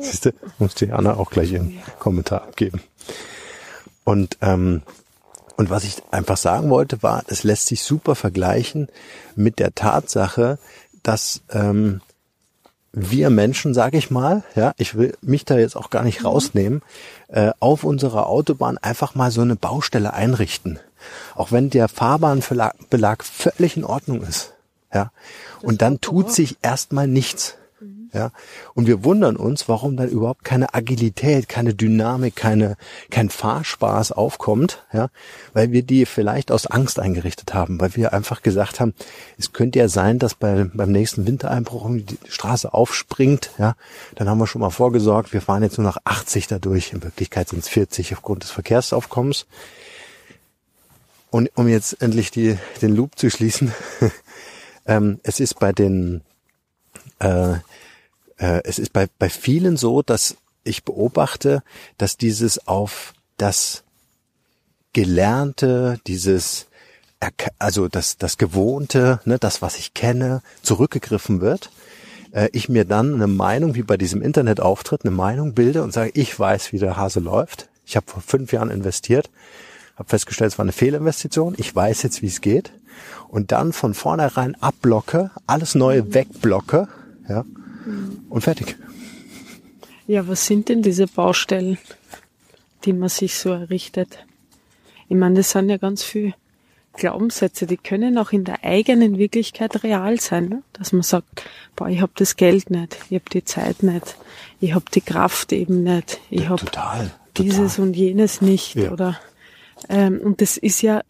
Siehst 0.00 0.26
du, 0.26 0.32
muss 0.58 0.74
die 0.74 0.92
Anna 0.92 1.14
auch 1.14 1.30
gleich 1.30 1.52
ihren 1.52 1.80
Kommentar 1.98 2.42
abgeben. 2.42 2.82
Und, 4.04 4.38
ähm, 4.40 4.82
und 5.56 5.70
was 5.70 5.84
ich 5.84 6.02
einfach 6.10 6.36
sagen 6.36 6.70
wollte, 6.70 7.02
war, 7.02 7.22
es 7.26 7.44
lässt 7.44 7.66
sich 7.66 7.82
super 7.82 8.14
vergleichen 8.14 8.88
mit 9.36 9.58
der 9.58 9.74
Tatsache, 9.74 10.58
dass 11.02 11.42
ähm, 11.50 12.00
wir 12.92 13.30
Menschen, 13.30 13.72
sage 13.74 13.96
ich 13.96 14.10
mal, 14.10 14.44
ja, 14.54 14.72
ich 14.76 14.96
will 14.96 15.16
mich 15.22 15.44
da 15.44 15.56
jetzt 15.56 15.76
auch 15.76 15.90
gar 15.90 16.02
nicht 16.02 16.24
rausnehmen, 16.24 16.82
äh, 17.28 17.50
auf 17.58 17.84
unserer 17.84 18.26
Autobahn 18.26 18.78
einfach 18.78 19.14
mal 19.14 19.30
so 19.30 19.40
eine 19.40 19.56
Baustelle 19.56 20.12
einrichten. 20.12 20.78
Auch 21.34 21.52
wenn 21.52 21.70
der 21.70 21.88
Fahrbahnbelag 21.88 23.24
völlig 23.24 23.76
in 23.76 23.84
Ordnung 23.84 24.22
ist. 24.22 24.52
Ja. 24.92 25.10
Und 25.62 25.82
dann 25.82 26.00
tut 26.00 26.30
sich 26.30 26.58
erstmal 26.62 27.08
nichts. 27.08 27.56
Ja. 28.12 28.30
Und 28.74 28.86
wir 28.86 29.04
wundern 29.04 29.36
uns, 29.36 29.68
warum 29.68 29.96
dann 29.96 30.08
überhaupt 30.08 30.44
keine 30.44 30.74
Agilität, 30.74 31.48
keine 31.48 31.74
Dynamik, 31.74 32.36
keine, 32.36 32.76
kein 33.10 33.30
Fahrspaß 33.30 34.12
aufkommt, 34.12 34.84
ja. 34.92 35.08
Weil 35.54 35.72
wir 35.72 35.82
die 35.82 36.04
vielleicht 36.06 36.52
aus 36.52 36.66
Angst 36.66 36.98
eingerichtet 36.98 37.54
haben, 37.54 37.80
weil 37.80 37.96
wir 37.96 38.12
einfach 38.12 38.42
gesagt 38.42 38.80
haben, 38.80 38.94
es 39.38 39.52
könnte 39.52 39.78
ja 39.78 39.88
sein, 39.88 40.18
dass 40.18 40.34
bei, 40.34 40.64
beim 40.72 40.92
nächsten 40.92 41.26
Wintereinbruch 41.26 41.88
die 41.90 42.18
Straße 42.28 42.72
aufspringt, 42.72 43.50
ja. 43.58 43.74
Dann 44.14 44.28
haben 44.28 44.38
wir 44.38 44.46
schon 44.46 44.60
mal 44.60 44.70
vorgesorgt, 44.70 45.32
wir 45.32 45.40
fahren 45.40 45.62
jetzt 45.62 45.78
nur 45.78 45.86
noch 45.86 45.98
80 46.04 46.48
dadurch. 46.48 46.92
In 46.92 47.02
Wirklichkeit 47.02 47.48
sind 47.48 47.60
es 47.60 47.68
40 47.68 48.12
aufgrund 48.14 48.42
des 48.42 48.50
Verkehrsaufkommens. 48.50 49.46
Und 51.32 51.50
um 51.54 51.66
jetzt 51.66 52.02
endlich 52.02 52.30
die, 52.30 52.58
den 52.82 52.94
Loop 52.94 53.18
zu 53.18 53.30
schließen, 53.30 53.72
ähm, 54.86 55.18
es 55.22 55.40
ist 55.40 55.58
bei 55.58 55.72
den, 55.72 56.20
äh, 57.20 57.54
es 58.64 58.78
ist 58.78 58.92
bei, 58.92 59.08
bei 59.18 59.28
vielen 59.28 59.76
so, 59.76 60.02
dass 60.02 60.36
ich 60.64 60.84
beobachte, 60.84 61.62
dass 61.98 62.16
dieses 62.16 62.66
auf 62.66 63.14
das 63.36 63.82
Gelernte, 64.92 65.98
dieses, 66.06 66.66
also 67.58 67.88
das, 67.88 68.18
das 68.18 68.38
Gewohnte, 68.38 69.20
ne, 69.24 69.38
das, 69.38 69.62
was 69.62 69.78
ich 69.78 69.94
kenne, 69.94 70.42
zurückgegriffen 70.62 71.40
wird. 71.40 71.70
Äh, 72.32 72.48
ich 72.52 72.68
mir 72.68 72.84
dann 72.84 73.14
eine 73.14 73.26
Meinung, 73.26 73.74
wie 73.74 73.82
bei 73.82 73.96
diesem 73.96 74.22
Internetauftritt, 74.22 75.04
eine 75.04 75.14
Meinung 75.14 75.54
bilde 75.54 75.82
und 75.82 75.92
sage, 75.92 76.10
ich 76.14 76.38
weiß, 76.38 76.72
wie 76.72 76.78
der 76.78 76.96
Hase 76.96 77.20
läuft. 77.20 77.68
Ich 77.86 77.96
habe 77.96 78.10
vor 78.10 78.22
fünf 78.22 78.52
Jahren 78.52 78.70
investiert, 78.70 79.30
habe 79.96 80.08
festgestellt, 80.08 80.52
es 80.52 80.58
war 80.58 80.64
eine 80.64 80.72
Fehlinvestition. 80.72 81.54
Ich 81.56 81.74
weiß 81.74 82.02
jetzt, 82.02 82.22
wie 82.22 82.26
es 82.28 82.40
geht. 82.40 82.72
Und 83.28 83.50
dann 83.50 83.72
von 83.72 83.94
vornherein 83.94 84.54
abblocke, 84.60 85.30
alles 85.46 85.74
Neue 85.74 86.12
wegblocke, 86.12 86.88
ja, 87.28 87.44
und 88.28 88.40
fertig. 88.40 88.76
Ja, 90.06 90.26
was 90.28 90.46
sind 90.46 90.68
denn 90.68 90.82
diese 90.82 91.06
Baustellen, 91.06 91.78
die 92.84 92.92
man 92.92 93.08
sich 93.08 93.34
so 93.36 93.50
errichtet? 93.50 94.18
Ich 95.08 95.16
meine, 95.16 95.36
das 95.36 95.50
sind 95.50 95.68
ja 95.68 95.76
ganz 95.76 96.02
viele 96.02 96.34
Glaubenssätze, 96.94 97.66
die 97.66 97.76
können 97.76 98.18
auch 98.18 98.32
in 98.32 98.44
der 98.44 98.64
eigenen 98.64 99.16
Wirklichkeit 99.18 99.82
real 99.82 100.20
sein, 100.20 100.48
ne? 100.48 100.62
dass 100.74 100.92
man 100.92 101.02
sagt, 101.02 101.44
boah, 101.76 101.88
ich 101.88 102.00
habe 102.00 102.12
das 102.16 102.36
Geld 102.36 102.70
nicht, 102.70 102.98
ich 103.08 103.14
habe 103.14 103.30
die 103.32 103.44
Zeit 103.44 103.82
nicht, 103.82 104.16
ich 104.60 104.74
habe 104.74 104.84
die 104.92 105.00
Kraft 105.00 105.52
eben 105.52 105.82
nicht, 105.84 106.20
ich 106.30 106.48
habe 106.48 106.64
Total. 106.64 107.10
dieses 107.38 107.78
und 107.78 107.94
jenes 107.94 108.42
nicht 108.42 108.74
Ja. 108.74 108.90
oder 108.92 109.18
ähm, 109.88 110.20
und 110.22 110.40
das 110.42 110.56
ist 110.58 110.82
ja 110.82 111.02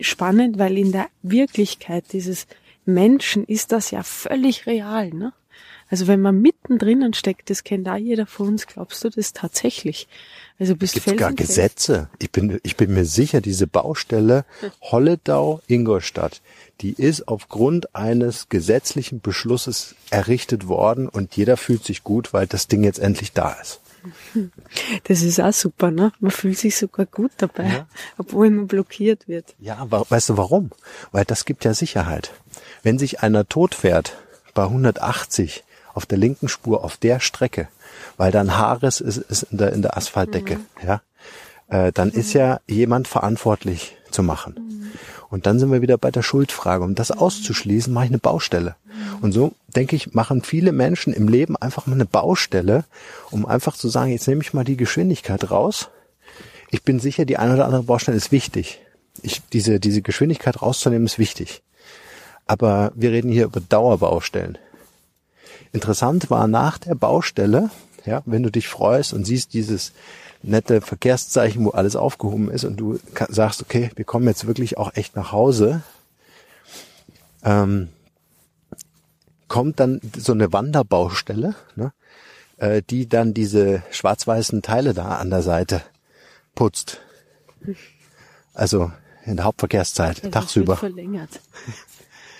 spannend, 0.00 0.58
weil 0.58 0.78
in 0.78 0.92
der 0.92 1.08
Wirklichkeit 1.22 2.04
dieses 2.12 2.46
Menschen 2.84 3.44
ist 3.44 3.72
das 3.72 3.90
ja 3.90 4.02
völlig 4.04 4.66
real, 4.66 5.10
ne? 5.10 5.32
Also 5.88 6.06
wenn 6.06 6.20
man 6.20 6.40
mittendrin 6.40 7.14
steckt, 7.14 7.48
das 7.48 7.62
kennt 7.62 7.86
da 7.86 7.96
jeder 7.96 8.26
von 8.26 8.48
uns, 8.48 8.66
glaubst 8.66 9.04
du 9.04 9.10
das 9.10 9.32
tatsächlich? 9.32 10.08
Also 10.58 10.74
bist 10.74 10.94
Gibt 10.94 11.16
gar. 11.18 11.32
Gesetze? 11.32 12.08
Ich 12.18 12.32
bin, 12.32 12.58
ich 12.62 12.76
bin 12.76 12.92
mir 12.92 13.04
sicher, 13.04 13.40
diese 13.40 13.66
Baustelle 13.66 14.44
Holledau-Ingolstadt, 14.82 16.40
die 16.80 16.92
ist 16.92 17.28
aufgrund 17.28 17.94
eines 17.94 18.48
gesetzlichen 18.48 19.20
Beschlusses 19.20 19.94
errichtet 20.10 20.66
worden 20.66 21.08
und 21.08 21.36
jeder 21.36 21.56
fühlt 21.56 21.84
sich 21.84 22.02
gut, 22.02 22.32
weil 22.32 22.46
das 22.46 22.66
Ding 22.68 22.82
jetzt 22.82 22.98
endlich 22.98 23.32
da 23.32 23.52
ist. 23.52 23.80
Das 25.04 25.22
ist 25.22 25.40
auch 25.40 25.52
super, 25.52 25.90
ne? 25.90 26.12
Man 26.20 26.30
fühlt 26.30 26.58
sich 26.58 26.76
sogar 26.76 27.06
gut 27.06 27.32
dabei, 27.38 27.86
obwohl 28.18 28.50
man 28.50 28.68
blockiert 28.68 29.26
wird. 29.26 29.54
Ja, 29.58 29.84
weißt 29.88 30.30
du 30.30 30.36
warum? 30.36 30.70
Weil 31.10 31.24
das 31.24 31.44
gibt 31.44 31.64
ja 31.64 31.74
Sicherheit. 31.74 32.32
Wenn 32.84 32.98
sich 32.98 33.20
einer 33.20 33.48
tot 33.48 33.74
fährt 33.74 34.16
bei 34.54 34.64
180 34.64 35.64
auf 35.96 36.06
der 36.06 36.18
linken 36.18 36.48
Spur 36.48 36.84
auf 36.84 36.96
der 36.98 37.20
Strecke, 37.20 37.68
weil 38.16 38.30
da 38.30 38.40
ein 38.40 38.56
Haares 38.56 39.00
ist, 39.00 39.16
ist 39.16 39.44
in 39.44 39.58
der, 39.58 39.72
in 39.72 39.82
der 39.82 39.96
Asphaltdecke, 39.96 40.60
ja, 40.86 41.00
äh, 41.68 41.90
dann 41.90 42.10
ist 42.10 42.34
ja 42.34 42.60
jemand 42.66 43.08
verantwortlich 43.08 43.96
zu 44.10 44.22
machen. 44.22 44.90
Und 45.28 45.46
dann 45.46 45.58
sind 45.58 45.72
wir 45.72 45.82
wieder 45.82 45.98
bei 45.98 46.10
der 46.10 46.22
Schuldfrage. 46.22 46.84
Um 46.84 46.94
das 46.94 47.10
auszuschließen, 47.10 47.92
mache 47.92 48.04
ich 48.04 48.10
eine 48.10 48.18
Baustelle. 48.18 48.76
Und 49.20 49.32
so, 49.32 49.52
denke 49.74 49.96
ich, 49.96 50.14
machen 50.14 50.42
viele 50.42 50.72
Menschen 50.72 51.12
im 51.12 51.28
Leben 51.28 51.56
einfach 51.56 51.86
mal 51.86 51.94
eine 51.94 52.06
Baustelle, 52.06 52.84
um 53.30 53.44
einfach 53.44 53.76
zu 53.76 53.88
sagen, 53.88 54.12
jetzt 54.12 54.28
nehme 54.28 54.42
ich 54.42 54.54
mal 54.54 54.64
die 54.64 54.76
Geschwindigkeit 54.76 55.50
raus. 55.50 55.88
Ich 56.70 56.82
bin 56.82 57.00
sicher, 57.00 57.24
die 57.24 57.38
eine 57.38 57.54
oder 57.54 57.64
andere 57.64 57.82
Baustelle 57.82 58.16
ist 58.16 58.32
wichtig. 58.32 58.80
Ich, 59.22 59.42
diese, 59.52 59.80
diese 59.80 60.02
Geschwindigkeit 60.02 60.62
rauszunehmen 60.62 61.06
ist 61.06 61.18
wichtig. 61.18 61.62
Aber 62.46 62.92
wir 62.94 63.10
reden 63.10 63.30
hier 63.30 63.46
über 63.46 63.60
Dauerbaustellen. 63.60 64.58
Interessant 65.72 66.30
war 66.30 66.46
nach 66.48 66.78
der 66.78 66.94
Baustelle, 66.94 67.70
ja, 68.04 68.22
wenn 68.24 68.42
du 68.42 68.50
dich 68.50 68.68
freust 68.68 69.12
und 69.12 69.24
siehst 69.24 69.52
dieses 69.54 69.92
nette 70.42 70.80
Verkehrszeichen, 70.80 71.64
wo 71.64 71.70
alles 71.70 71.96
aufgehoben 71.96 72.50
ist 72.50 72.64
und 72.64 72.76
du 72.76 72.98
sagst, 73.28 73.62
okay, 73.62 73.90
wir 73.96 74.04
kommen 74.04 74.26
jetzt 74.26 74.46
wirklich 74.46 74.78
auch 74.78 74.94
echt 74.94 75.16
nach 75.16 75.32
Hause, 75.32 75.82
ähm, 77.42 77.88
kommt 79.48 79.80
dann 79.80 80.00
so 80.16 80.32
eine 80.32 80.52
Wanderbaustelle, 80.52 81.54
ne? 81.76 81.92
äh, 82.58 82.82
die 82.88 83.08
dann 83.08 83.34
diese 83.34 83.82
schwarz-weißen 83.90 84.62
Teile 84.62 84.94
da 84.94 85.16
an 85.16 85.30
der 85.30 85.42
Seite 85.42 85.82
putzt. 86.54 87.00
Also 88.54 88.90
in 89.24 89.36
der 89.36 89.44
Hauptverkehrszeit, 89.44 90.22
es 90.22 90.30
tagsüber. 90.30 90.76
Verlängert. 90.76 91.40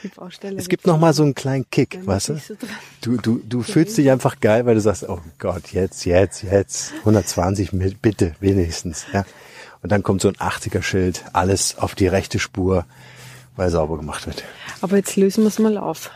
Baustelle 0.09 0.59
Es 0.59 0.69
gibt 0.69 0.87
noch 0.87 0.99
mal 0.99 1.13
so 1.13 1.23
einen 1.23 1.35
kleinen 1.35 1.69
Kick, 1.71 1.99
weißt 2.05 2.31
du? 2.31 2.39
so 2.39 2.55
Du, 3.01 3.17
du, 3.17 3.41
du 3.47 3.63
fühlst 3.63 3.97
dich 3.99 4.11
einfach 4.11 4.41
geil, 4.41 4.67
weil 4.67 4.75
du 4.75 4.81
sagst, 4.81 5.09
oh 5.09 5.21
Gott, 5.39 5.73
jetzt, 5.73 6.05
jetzt, 6.05 6.43
jetzt, 6.43 6.93
120 7.01 7.73
mit, 7.73 8.03
bitte, 8.03 8.35
wenigstens, 8.41 9.07
ja. 9.13 9.25
Und 9.83 9.93
dann 9.93 10.03
kommt 10.03 10.21
so 10.21 10.29
ein 10.29 10.37
80er-Schild, 10.37 11.25
alles 11.33 11.79
auf 11.79 11.95
die 11.95 12.09
rechte 12.09 12.39
Spur, 12.39 12.87
weil 13.57 13.71
sauber 13.71 13.97
gemacht 13.97 14.27
wird. 14.27 14.45
Aber 14.81 14.97
jetzt 14.97 15.17
lösen 15.17 15.45
wir 15.45 15.49
es 15.49 15.59
mal 15.59 15.79
auf. 15.79 16.11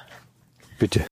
Bitte. 0.79 1.05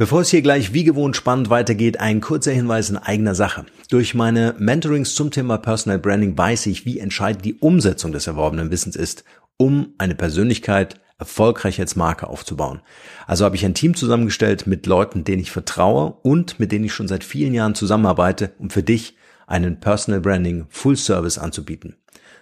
Bevor 0.00 0.22
es 0.22 0.30
hier 0.30 0.40
gleich 0.40 0.72
wie 0.72 0.84
gewohnt 0.84 1.14
spannend 1.14 1.50
weitergeht, 1.50 2.00
ein 2.00 2.22
kurzer 2.22 2.52
Hinweis 2.52 2.88
in 2.88 2.96
eigener 2.96 3.34
Sache. 3.34 3.66
Durch 3.90 4.14
meine 4.14 4.54
Mentorings 4.58 5.14
zum 5.14 5.30
Thema 5.30 5.58
Personal 5.58 5.98
Branding 5.98 6.38
weiß 6.38 6.64
ich, 6.66 6.86
wie 6.86 6.98
entscheidend 6.98 7.44
die 7.44 7.56
Umsetzung 7.56 8.10
des 8.10 8.26
erworbenen 8.26 8.70
Wissens 8.70 8.96
ist, 8.96 9.24
um 9.60 9.92
eine 9.98 10.14
Persönlichkeit 10.14 10.98
erfolgreich 11.18 11.78
als 11.78 11.94
Marke 11.94 12.28
aufzubauen. 12.28 12.80
Also 13.26 13.44
habe 13.44 13.56
ich 13.56 13.64
ein 13.66 13.74
Team 13.74 13.94
zusammengestellt 13.94 14.66
mit 14.66 14.86
Leuten, 14.86 15.22
denen 15.22 15.42
ich 15.42 15.50
vertraue 15.50 16.14
und 16.22 16.58
mit 16.58 16.72
denen 16.72 16.86
ich 16.86 16.94
schon 16.94 17.08
seit 17.08 17.24
vielen 17.24 17.52
Jahren 17.52 17.74
zusammenarbeite, 17.74 18.52
um 18.58 18.70
für 18.70 18.82
dich 18.82 19.18
einen 19.46 19.78
Personal 19.78 20.22
Branding 20.22 20.64
Full 20.70 20.96
Service 20.96 21.36
anzubieten. 21.36 21.96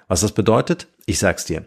Was 0.06 0.20
das 0.20 0.30
bedeutet? 0.30 0.86
Ich 1.06 1.18
sag's 1.18 1.44
dir. 1.44 1.66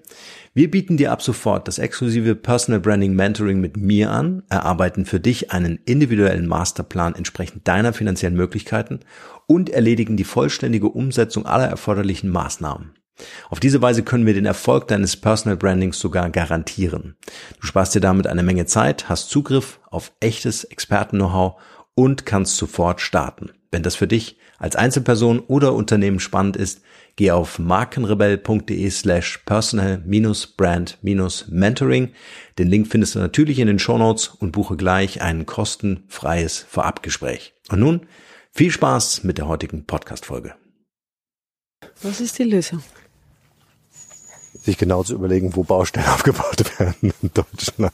Wir 0.54 0.72
bieten 0.72 0.96
dir 0.96 1.12
ab 1.12 1.22
sofort 1.22 1.68
das 1.68 1.80
exklusive 1.80 2.36
Personal 2.36 2.80
Branding 2.80 3.14
Mentoring 3.14 3.60
mit 3.60 3.76
mir 3.76 4.10
an, 4.10 4.44
erarbeiten 4.50 5.06
für 5.06 5.20
dich 5.20 5.52
einen 5.52 5.80
individuellen 5.84 6.48
Masterplan 6.48 7.16
entsprechend 7.16 7.68
deiner 7.68 7.92
finanziellen 7.92 8.38
Möglichkeiten 8.38 9.02
und 9.48 9.70
erledigen 9.70 10.16
die 10.16 10.24
vollständige 10.24 10.88
Umsetzung 10.88 11.46
aller 11.46 11.68
erforderlichen 11.68 12.30
Maßnahmen. 12.30 12.94
Auf 13.50 13.60
diese 13.60 13.82
Weise 13.82 14.04
können 14.04 14.26
wir 14.26 14.34
den 14.34 14.46
Erfolg 14.46 14.88
deines 14.88 15.18
Personal 15.18 15.58
Brandings 15.58 16.00
sogar 16.00 16.30
garantieren. 16.30 17.18
Du 17.60 17.68
sparst 17.68 17.96
dir 17.96 18.02
damit 18.02 18.28
eine 18.28 18.44
Menge 18.44 18.66
Zeit, 18.66 19.10
hast 19.10 19.30
Zugriff 19.30 19.80
auf 19.90 20.14
echtes 20.20 20.64
Experten-Know-how 20.64 21.60
und 21.96 22.26
kannst 22.26 22.58
sofort 22.58 23.02
starten. 23.02 23.52
Wenn 23.72 23.84
das 23.84 23.96
für 23.96 24.08
dich 24.08 24.38
als 24.58 24.76
Einzelperson 24.76 25.40
oder 25.40 25.74
Unternehmen 25.74 26.20
spannend 26.20 26.58
ist, 26.58 26.82
geh 27.16 27.32
auf 27.32 27.58
markenrebell.de 27.58 28.90
slash 28.90 29.40
personal-brand-mentoring. 29.46 32.10
Den 32.58 32.68
Link 32.68 32.88
findest 32.88 33.16
du 33.16 33.20
natürlich 33.20 33.60
in 33.60 33.68
den 33.68 33.80
Shownotes 33.80 34.28
und 34.28 34.52
buche 34.52 34.76
gleich 34.78 35.22
ein 35.22 35.46
kostenfreies 35.46 36.60
Vorabgespräch. 36.60 37.54
Und 37.70 37.80
nun 37.80 38.08
viel 38.52 38.72
Spaß 38.72 39.24
mit 39.24 39.38
der 39.38 39.48
heutigen 39.48 39.86
Podcast-Folge. 39.86 40.56
Was 42.04 42.22
ist 42.22 42.40
die 42.40 42.44
Lösung? 42.44 42.82
Sich 44.62 44.78
genau 44.78 45.04
zu 45.04 45.14
überlegen, 45.14 45.56
wo 45.56 45.64
Baustellen 45.64 46.08
aufgebaut 46.14 46.80
werden 46.80 47.14
in 47.22 47.32
Deutschland. 47.34 47.94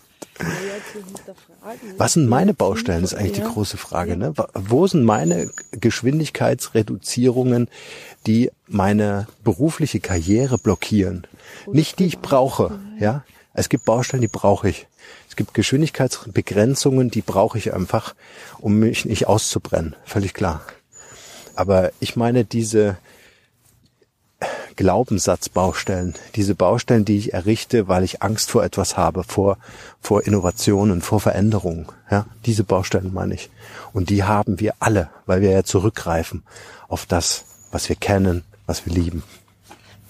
Was 1.98 2.14
sind 2.14 2.28
meine 2.28 2.54
Baustellen, 2.54 3.04
ist 3.04 3.16
eigentlich 3.16 3.34
die 3.34 3.42
große 3.42 3.78
Frage. 3.78 4.16
Ne? 4.18 4.34
Wo 4.54 4.86
sind 4.88 5.04
meine 5.04 5.50
Geschwindigkeitsreduzierungen, 5.72 7.68
die 8.26 8.52
meine 8.68 9.28
berufliche 9.44 10.00
Karriere 10.00 10.58
blockieren? 10.58 11.26
Nicht 11.72 12.00
die 12.00 12.06
ich 12.06 12.20
brauche. 12.20 12.80
Ja, 13.00 13.24
Es 13.54 13.70
gibt 13.70 13.86
Baustellen, 13.86 14.22
die 14.22 14.28
brauche 14.28 14.70
ich. 14.70 14.86
Es 15.28 15.36
gibt 15.36 15.56
Geschwindigkeitsbegrenzungen, 15.56 17.10
die 17.10 17.24
brauche 17.24 17.58
ich 17.58 17.74
einfach, 17.74 18.14
um 18.60 18.78
mich 18.78 19.06
nicht 19.06 19.28
auszubrennen. 19.28 19.96
Völlig 20.06 20.36
klar. 20.36 20.62
Aber 21.56 21.92
ich 22.00 22.16
meine 22.16 22.46
diese 22.46 22.98
Glaubenssatzbaustellen, 24.76 26.14
diese 26.36 26.54
Baustellen, 26.54 27.06
die 27.06 27.18
ich 27.18 27.34
errichte, 27.34 27.88
weil 27.88 28.04
ich 28.04 28.22
Angst 28.22 28.52
vor 28.52 28.64
etwas 28.64 28.96
habe, 28.96 29.24
vor, 29.24 29.58
vor 30.00 30.26
Innovationen, 30.26 31.02
vor 31.02 31.20
Veränderungen. 31.20 31.88
Ja, 32.12 32.28
diese 32.46 32.64
Baustellen 32.64 33.14
meine 33.14 33.34
ich. 33.34 33.50
Und 33.94 34.10
die 34.12 34.24
haben 34.24 34.60
wir 34.60 34.76
alle, 34.80 35.10
weil 35.26 35.42
wir 35.42 35.50
ja 35.50 35.64
zurückgreifen 35.64 36.44
auf 36.88 37.06
das, 37.08 37.46
was 37.72 37.90
wir 37.90 37.96
kennen, 37.96 38.44
was 38.68 38.86
wir 38.86 38.94
lieben. 38.94 39.24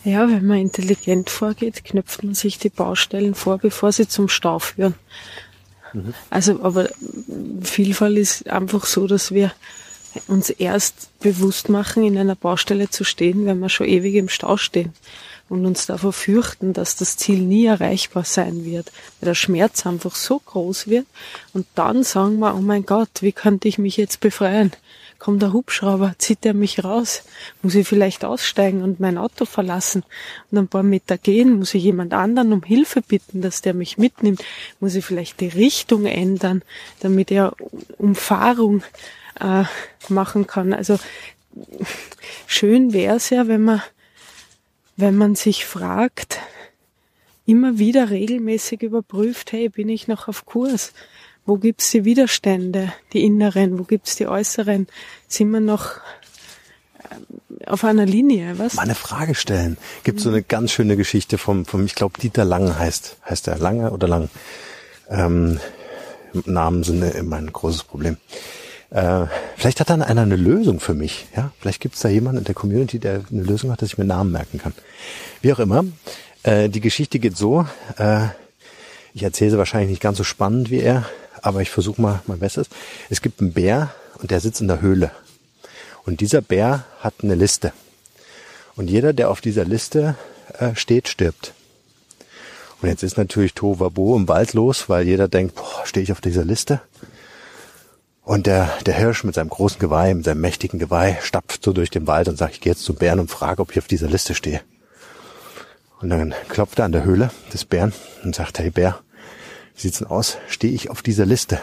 Ja, 0.03 0.27
wenn 0.29 0.45
man 0.45 0.57
intelligent 0.57 1.29
vorgeht, 1.29 1.83
knöpft 1.83 2.23
man 2.23 2.35
sich 2.35 2.59
die 2.59 2.69
Baustellen 2.69 3.35
vor, 3.35 3.57
bevor 3.57 3.91
sie 3.91 4.07
zum 4.07 4.27
Stau 4.27 4.59
führen. 4.59 4.95
Mhm. 5.93 6.13
Also, 6.29 6.61
aber 6.61 6.89
Vielfalt 7.61 8.17
ist 8.17 8.49
einfach 8.49 8.85
so, 8.85 9.07
dass 9.07 9.31
wir 9.31 9.51
uns 10.27 10.49
erst 10.49 11.09
bewusst 11.19 11.69
machen, 11.69 12.03
in 12.03 12.17
einer 12.17 12.35
Baustelle 12.35 12.89
zu 12.89 13.03
stehen, 13.03 13.45
wenn 13.45 13.59
wir 13.59 13.69
schon 13.69 13.87
ewig 13.87 14.15
im 14.15 14.29
Stau 14.29 14.57
stehen 14.57 14.93
und 15.49 15.65
uns 15.65 15.85
davor 15.85 16.13
fürchten, 16.13 16.73
dass 16.73 16.95
das 16.95 17.17
Ziel 17.17 17.39
nie 17.39 17.65
erreichbar 17.65 18.23
sein 18.23 18.65
wird, 18.65 18.91
weil 19.19 19.27
der 19.27 19.35
Schmerz 19.35 19.85
einfach 19.85 20.15
so 20.15 20.39
groß 20.39 20.87
wird 20.87 21.05
und 21.53 21.65
dann 21.75 22.03
sagen 22.03 22.39
wir, 22.39 22.55
oh 22.55 22.61
mein 22.61 22.85
Gott, 22.85 23.09
wie 23.21 23.31
könnte 23.31 23.67
ich 23.67 23.77
mich 23.77 23.97
jetzt 23.97 24.19
befreien? 24.19 24.71
Kommt 25.19 25.41
der 25.41 25.51
Hubschrauber, 25.51 26.13
zieht 26.19 26.45
er 26.45 26.53
mich 26.53 26.83
raus? 26.83 27.23
Muss 27.63 27.73
ich 27.73 27.87
vielleicht 27.87 28.23
aussteigen 28.23 28.83
und 28.83 28.99
mein 28.99 29.17
Auto 29.17 29.45
verlassen 29.45 30.03
und 30.51 30.59
ein 30.59 30.67
paar 30.67 30.83
Meter 30.83 31.17
gehen? 31.17 31.57
Muss 31.57 31.73
ich 31.73 31.83
jemand 31.83 32.13
anderen 32.13 32.53
um 32.53 32.61
Hilfe 32.61 33.01
bitten, 33.01 33.41
dass 33.41 33.61
der 33.61 33.73
mich 33.73 33.97
mitnimmt? 33.97 34.43
Muss 34.79 34.93
ich 34.93 35.03
vielleicht 35.03 35.39
die 35.39 35.47
Richtung 35.47 36.05
ändern, 36.05 36.61
damit 36.99 37.31
er 37.31 37.53
Umfahrung 37.97 38.83
äh, 39.39 39.63
machen 40.09 40.47
kann. 40.47 40.73
Also 40.73 40.99
schön 42.45 42.93
wäre 42.93 43.17
es 43.17 43.29
ja, 43.29 43.47
wenn 43.47 43.63
man, 43.63 43.81
wenn 44.95 45.15
man 45.15 45.35
sich 45.35 45.65
fragt, 45.65 46.39
immer 47.45 47.79
wieder 47.79 48.09
regelmäßig 48.09 48.81
überprüft, 48.83 49.51
hey, 49.51 49.69
bin 49.69 49.89
ich 49.89 50.07
noch 50.07 50.27
auf 50.27 50.45
Kurs? 50.45 50.93
Wo 51.45 51.57
gibt's 51.57 51.91
die 51.91 52.03
Widerstände, 52.03 52.91
die 53.13 53.23
inneren? 53.23 53.79
Wo 53.79 53.83
gibt's 53.83 54.17
die 54.17 54.27
äußeren? 54.27 54.87
Sind 55.29 55.51
wir 55.51 55.61
noch 55.61 56.01
auf 57.65 57.83
einer 57.85 58.05
Linie, 58.05 58.59
was? 58.59 58.73
Mal 58.73 58.83
eine 58.83 58.95
Frage 58.95 59.33
stellen. 59.33 59.77
Gibt 60.03 60.19
so 60.19 60.29
eine 60.29 60.43
ganz 60.43 60.71
schöne 60.71 60.97
Geschichte 60.97 61.37
vom, 61.37 61.65
vom 61.65 61.85
ich 61.85 61.95
glaube, 61.95 62.19
Dieter 62.19 62.43
Lange 62.43 62.77
heißt, 62.77 63.17
heißt 63.25 63.47
er 63.47 63.57
Lange 63.57 63.91
oder 63.91 64.07
Lang? 64.07 64.29
Ähm, 65.09 65.59
Namen 66.45 66.83
sind 66.83 67.01
immer 67.01 67.37
ein 67.37 67.51
großes 67.51 67.83
Problem. 67.83 68.17
Äh, 68.89 69.25
vielleicht 69.57 69.79
hat 69.79 69.89
dann 69.89 70.01
einer 70.01 70.21
eine 70.21 70.35
Lösung 70.35 70.79
für 70.79 70.93
mich. 70.93 71.25
Ja, 71.35 71.51
vielleicht 71.59 71.81
gibt 71.81 71.95
es 71.95 72.01
da 72.01 72.09
jemanden 72.09 72.39
in 72.39 72.43
der 72.45 72.55
Community, 72.55 72.99
der 72.99 73.21
eine 73.29 73.43
Lösung 73.43 73.71
hat, 73.71 73.81
dass 73.81 73.89
ich 73.89 73.97
mir 73.97 74.05
Namen 74.05 74.31
merken 74.31 74.59
kann. 74.59 74.73
Wie 75.41 75.51
auch 75.51 75.59
immer. 75.59 75.85
Äh, 76.43 76.69
die 76.69 76.81
Geschichte 76.81 77.19
geht 77.19 77.37
so. 77.37 77.65
Äh, 77.97 78.27
ich 79.13 79.23
erzähle 79.23 79.51
sie 79.51 79.57
wahrscheinlich 79.57 79.89
nicht 79.89 80.01
ganz 80.01 80.17
so 80.17 80.23
spannend 80.23 80.69
wie 80.69 80.79
er, 80.79 81.05
aber 81.41 81.61
ich 81.61 81.69
versuche 81.69 82.01
mal 82.01 82.21
mein 82.27 82.39
Bestes. 82.39 82.69
Es 83.09 83.21
gibt 83.21 83.41
einen 83.41 83.53
Bär 83.53 83.91
und 84.21 84.31
der 84.31 84.39
sitzt 84.39 84.61
in 84.61 84.67
der 84.67 84.81
Höhle. 84.81 85.11
Und 86.05 86.21
dieser 86.21 86.41
Bär 86.41 86.85
hat 87.01 87.15
eine 87.23 87.35
Liste. 87.35 87.73
Und 88.75 88.89
jeder, 88.89 89.11
der 89.11 89.29
auf 89.29 89.41
dieser 89.41 89.65
Liste 89.65 90.15
äh, 90.59 90.75
steht, 90.75 91.09
stirbt. 91.09 91.53
Und 92.81 92.89
jetzt 92.89 93.03
ist 93.03 93.17
natürlich 93.17 93.53
Tovabo 93.53 94.15
im 94.15 94.27
Wald 94.27 94.53
los, 94.53 94.87
weil 94.87 95.07
jeder 95.07 95.27
denkt, 95.27 95.55
boah, 95.55 95.81
stehe 95.85 96.03
ich 96.03 96.11
auf 96.11 96.21
dieser 96.21 96.45
Liste? 96.45 96.79
Und 98.27 98.45
der, 98.45 98.69
der 98.85 98.93
Hirsch 98.93 99.23
mit 99.23 99.35
seinem 99.35 99.47
großen 99.47 99.79
Geweih, 99.79 100.13
mit 100.13 100.25
seinem 100.25 100.41
mächtigen 100.41 100.79
Geweih, 100.79 101.17
stapft 101.21 101.63
so 101.63 101.71
durch 101.71 101.89
den 101.89 102.07
Wald 102.07 102.27
und 102.27 102.37
sagt, 102.37 102.55
ich 102.55 102.59
gehe 102.59 102.73
jetzt 102.73 102.83
zum 102.83 102.97
Bären 102.97 103.21
und 103.21 103.31
frage, 103.31 103.61
ob 103.61 103.71
ich 103.71 103.77
auf 103.77 103.87
dieser 103.87 104.09
Liste 104.09 104.35
stehe. 104.35 104.59
Und 106.01 106.09
dann 106.09 106.35
klopft 106.49 106.77
er 106.77 106.83
an 106.83 106.91
der 106.91 107.05
Höhle 107.05 107.31
des 107.53 107.63
Bären 107.63 107.93
und 108.25 108.35
sagt, 108.35 108.59
hey 108.59 108.69
Bär, 108.69 108.99
wie 109.75 109.81
sieht's 109.81 109.99
denn 109.99 110.07
aus? 110.07 110.39
Stehe 110.49 110.73
ich 110.73 110.89
auf 110.89 111.01
dieser 111.01 111.25
Liste? 111.25 111.61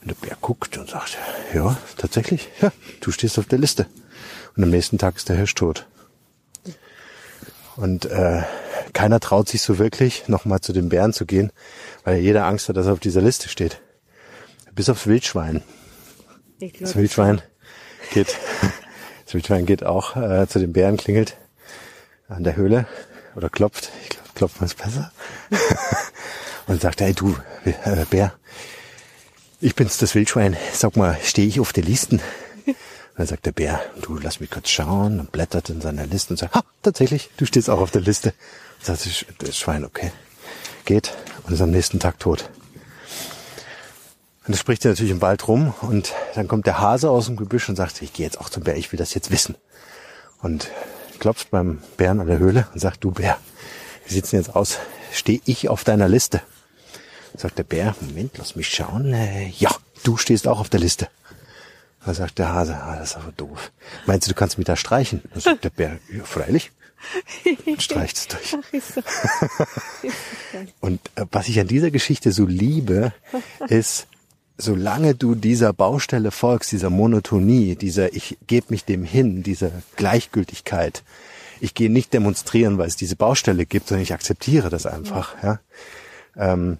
Und 0.00 0.12
der 0.12 0.28
Bär 0.28 0.36
guckt 0.40 0.78
und 0.78 0.90
sagt, 0.90 1.18
ja, 1.52 1.76
tatsächlich, 1.96 2.48
ja, 2.62 2.70
du 3.00 3.10
stehst 3.10 3.36
auf 3.36 3.46
der 3.46 3.58
Liste. 3.58 3.86
Und 4.56 4.62
am 4.62 4.70
nächsten 4.70 4.96
Tag 4.96 5.16
ist 5.16 5.28
der 5.28 5.38
Hirsch 5.38 5.56
tot. 5.56 5.86
Und 7.74 8.04
äh, 8.04 8.42
keiner 8.92 9.18
traut 9.18 9.48
sich 9.48 9.62
so 9.62 9.80
wirklich, 9.80 10.28
nochmal 10.28 10.60
zu 10.60 10.72
den 10.72 10.88
Bären 10.88 11.12
zu 11.12 11.26
gehen, 11.26 11.50
weil 12.04 12.18
jeder 12.18 12.46
Angst 12.46 12.68
hat, 12.68 12.76
dass 12.76 12.86
er 12.86 12.92
auf 12.92 13.00
dieser 13.00 13.22
Liste 13.22 13.48
steht. 13.48 13.80
Bis 14.78 14.88
aufs 14.88 15.08
Wildschwein. 15.08 15.64
Das 16.78 16.94
Wildschwein 16.94 17.42
geht, 18.12 18.28
das 19.24 19.34
Wildschwein 19.34 19.66
geht 19.66 19.82
auch 19.82 20.14
äh, 20.14 20.46
zu 20.46 20.60
den 20.60 20.72
Bären, 20.72 20.96
klingelt 20.96 21.36
an 22.28 22.44
der 22.44 22.54
Höhle 22.54 22.86
oder 23.34 23.50
klopft. 23.50 23.90
Ich 24.04 24.10
glaube, 24.10 24.28
klopft 24.36 24.60
man 24.60 24.66
es 24.66 24.74
besser. 24.76 25.10
und 26.68 26.80
sagt, 26.80 27.00
hey 27.00 27.12
du, 27.12 27.36
äh, 27.64 28.04
Bär, 28.08 28.34
ich 29.60 29.74
bin's, 29.74 29.98
das 29.98 30.14
Wildschwein. 30.14 30.56
Sag 30.72 30.96
mal, 30.96 31.18
stehe 31.24 31.48
ich 31.48 31.58
auf 31.58 31.72
der 31.72 31.82
Listen? 31.82 32.20
Und 32.64 32.76
dann 33.16 33.26
sagt 33.26 33.46
der 33.46 33.52
Bär, 33.52 33.80
du 34.02 34.16
lass 34.16 34.38
mich 34.38 34.48
kurz 34.50 34.68
schauen 34.68 35.18
und 35.18 35.32
blättert 35.32 35.70
in 35.70 35.80
seiner 35.80 36.06
Liste 36.06 36.34
und 36.34 36.36
sagt, 36.36 36.54
ha, 36.54 36.62
tatsächlich, 36.84 37.30
du 37.36 37.46
stehst 37.46 37.68
auch 37.68 37.80
auf 37.80 37.90
der 37.90 38.02
Liste. 38.02 38.32
Und 38.78 38.86
sagt 38.86 39.26
das 39.38 39.58
Schwein, 39.58 39.84
okay. 39.84 40.12
Geht 40.84 41.16
und 41.42 41.52
ist 41.52 41.62
am 41.62 41.72
nächsten 41.72 41.98
Tag 41.98 42.20
tot. 42.20 42.48
Und 44.48 44.52
das 44.54 44.60
spricht 44.60 44.80
sie 44.80 44.88
natürlich 44.88 45.12
im 45.12 45.20
Wald 45.20 45.46
rum 45.46 45.74
und 45.82 46.14
dann 46.34 46.48
kommt 46.48 46.64
der 46.64 46.80
Hase 46.80 47.10
aus 47.10 47.26
dem 47.26 47.36
Gebüsch 47.36 47.68
und 47.68 47.76
sagt, 47.76 48.00
ich 48.00 48.14
gehe 48.14 48.24
jetzt 48.24 48.40
auch 48.40 48.48
zum 48.48 48.62
Bär, 48.62 48.78
ich 48.78 48.90
will 48.90 48.96
das 48.96 49.12
jetzt 49.12 49.30
wissen. 49.30 49.56
Und 50.40 50.70
klopft 51.18 51.50
beim 51.50 51.82
Bären 51.98 52.18
an 52.18 52.28
der 52.28 52.38
Höhle 52.38 52.66
und 52.72 52.80
sagt, 52.80 53.04
du 53.04 53.10
Bär, 53.10 53.36
wie 54.06 54.14
sieht's 54.14 54.30
denn 54.30 54.40
jetzt 54.40 54.56
aus? 54.56 54.78
Stehe 55.12 55.42
ich 55.44 55.68
auf 55.68 55.84
deiner 55.84 56.08
Liste? 56.08 56.40
Sagt 57.36 57.58
der 57.58 57.64
Bär, 57.64 57.94
Moment, 58.00 58.38
lass 58.38 58.56
mich 58.56 58.70
schauen. 58.70 59.12
Äh, 59.12 59.48
ja, 59.48 59.70
du 60.02 60.16
stehst 60.16 60.48
auch 60.48 60.60
auf 60.60 60.70
der 60.70 60.80
Liste. 60.80 61.10
Da 62.06 62.14
sagt 62.14 62.38
der 62.38 62.48
Hase, 62.48 62.74
ah, 62.74 62.96
das 62.96 63.10
ist 63.10 63.16
aber 63.18 63.32
doof. 63.32 63.70
Meinst 64.06 64.26
du, 64.26 64.30
du 64.30 64.34
kannst 64.34 64.56
mich 64.56 64.66
da 64.66 64.76
streichen? 64.76 65.20
Dann 65.30 65.42
sagt 65.42 65.64
der 65.64 65.70
Bär, 65.70 65.98
ja, 66.10 66.24
freilich. 66.24 66.72
Und 67.66 67.82
streicht 67.82 68.16
es 68.16 68.28
durch. 68.28 68.56
So. 68.82 69.02
Und 70.80 71.00
äh, 71.16 71.26
was 71.30 71.48
ich 71.48 71.60
an 71.60 71.68
dieser 71.68 71.90
Geschichte 71.90 72.32
so 72.32 72.46
liebe, 72.46 73.12
ist, 73.68 74.06
solange 74.58 75.14
du 75.14 75.34
dieser 75.34 75.72
Baustelle 75.72 76.32
folgst, 76.32 76.72
dieser 76.72 76.90
Monotonie, 76.90 77.76
dieser 77.76 78.12
ich 78.12 78.36
gebe 78.46 78.66
mich 78.70 78.84
dem 78.84 79.04
hin, 79.04 79.42
dieser 79.42 79.70
Gleichgültigkeit, 79.96 81.02
ich 81.60 81.74
gehe 81.74 81.90
nicht 81.90 82.12
demonstrieren, 82.12 82.76
weil 82.76 82.88
es 82.88 82.96
diese 82.96 83.16
Baustelle 83.16 83.66
gibt, 83.66 83.88
sondern 83.88 84.02
ich 84.02 84.12
akzeptiere 84.12 84.68
das 84.68 84.86
einfach, 84.86 85.34
ja. 85.42 85.60
Ähm, 86.36 86.78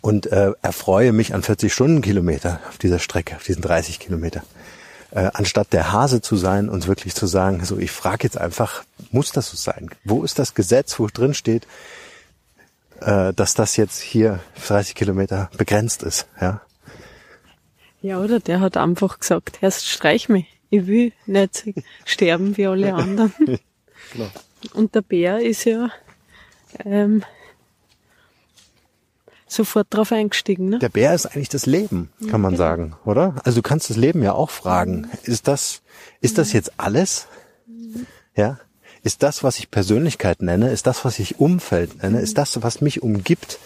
und 0.00 0.26
äh, 0.26 0.52
erfreue 0.60 1.12
mich 1.12 1.34
an 1.34 1.44
40 1.44 1.72
Stundenkilometer 1.72 2.60
auf 2.68 2.78
dieser 2.78 2.98
Strecke, 2.98 3.36
auf 3.36 3.44
diesen 3.44 3.62
30 3.62 4.00
Kilometer. 4.00 4.42
Äh, 5.12 5.30
anstatt 5.34 5.72
der 5.72 5.92
Hase 5.92 6.20
zu 6.20 6.34
sein 6.34 6.68
und 6.68 6.88
wirklich 6.88 7.14
zu 7.14 7.28
sagen, 7.28 7.64
so 7.64 7.78
ich 7.78 7.92
frage 7.92 8.24
jetzt 8.24 8.36
einfach, 8.36 8.82
muss 9.12 9.30
das 9.30 9.50
so 9.50 9.56
sein? 9.56 9.90
Wo 10.04 10.24
ist 10.24 10.40
das 10.40 10.54
Gesetz, 10.54 10.98
wo 10.98 11.06
drin 11.06 11.34
steht, 11.34 11.68
äh, 13.00 13.32
dass 13.32 13.54
das 13.54 13.76
jetzt 13.76 14.00
hier 14.00 14.40
30 14.66 14.96
Kilometer 14.96 15.48
begrenzt 15.56 16.02
ist? 16.02 16.26
Ja, 16.40 16.60
ja, 18.04 18.20
oder 18.20 18.38
der 18.38 18.60
hat 18.60 18.76
einfach 18.76 19.18
gesagt, 19.18 19.62
erst 19.62 19.86
streich 19.86 20.28
mich. 20.28 20.44
Ich 20.68 20.86
will 20.86 21.12
nicht 21.24 21.64
sterben 22.04 22.58
wie 22.58 22.66
alle 22.66 22.92
anderen. 22.94 23.32
genau. 23.38 24.28
Und 24.74 24.94
der 24.94 25.00
Bär 25.00 25.40
ist 25.40 25.64
ja 25.64 25.88
ähm, 26.84 27.22
sofort 29.46 29.86
drauf 29.88 30.12
eingestiegen. 30.12 30.68
Ne? 30.68 30.80
Der 30.80 30.90
Bär 30.90 31.14
ist 31.14 31.24
eigentlich 31.24 31.48
das 31.48 31.64
Leben, 31.64 32.10
kann 32.28 32.42
man 32.42 32.52
genau. 32.52 32.62
sagen, 32.64 32.96
oder? 33.06 33.36
Also 33.42 33.60
du 33.60 33.62
kannst 33.62 33.88
das 33.88 33.96
Leben 33.96 34.22
ja 34.22 34.34
auch 34.34 34.50
fragen. 34.50 35.08
Ist 35.22 35.48
das, 35.48 35.80
ist 36.20 36.36
das 36.36 36.52
jetzt 36.52 36.72
alles? 36.76 37.26
Ja? 38.36 38.58
Ist 39.02 39.22
das, 39.22 39.42
was 39.42 39.58
ich 39.58 39.70
Persönlichkeit 39.70 40.42
nenne? 40.42 40.70
Ist 40.70 40.86
das, 40.86 41.06
was 41.06 41.18
ich 41.18 41.40
Umfeld 41.40 42.02
nenne? 42.02 42.20
Ist 42.20 42.36
das, 42.36 42.62
was 42.62 42.82
mich 42.82 43.02
umgibt? 43.02 43.58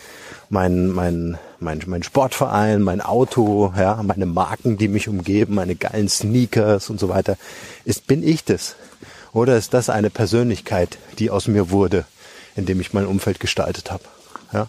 Mein, 0.51 0.89
mein, 0.89 1.39
mein, 1.61 1.83
mein 1.87 2.03
Sportverein, 2.03 2.83
mein 2.83 3.01
Auto, 3.01 3.73
ja, 3.77 4.03
meine 4.03 4.27
Marken, 4.27 4.79
die 4.79 4.89
mich 4.89 5.09
umgeben, 5.09 5.55
meine 5.55 5.77
geilen 5.77 6.09
Sneakers 6.09 6.91
und 6.91 6.99
so 7.01 7.09
weiter. 7.09 7.37
Ist, 7.85 8.07
bin 8.07 8.27
ich 8.27 8.45
das? 8.45 8.77
Oder 9.33 9.57
ist 9.57 9.75
das 9.75 9.91
eine 9.91 10.11
Persönlichkeit, 10.11 10.99
die 11.19 11.31
aus 11.31 11.49
mir 11.49 11.71
wurde, 11.71 12.07
indem 12.57 12.81
ich 12.81 12.93
mein 12.93 13.07
Umfeld 13.07 13.41
gestaltet 13.41 13.91
habe? 13.91 14.05
Ja? 14.53 14.69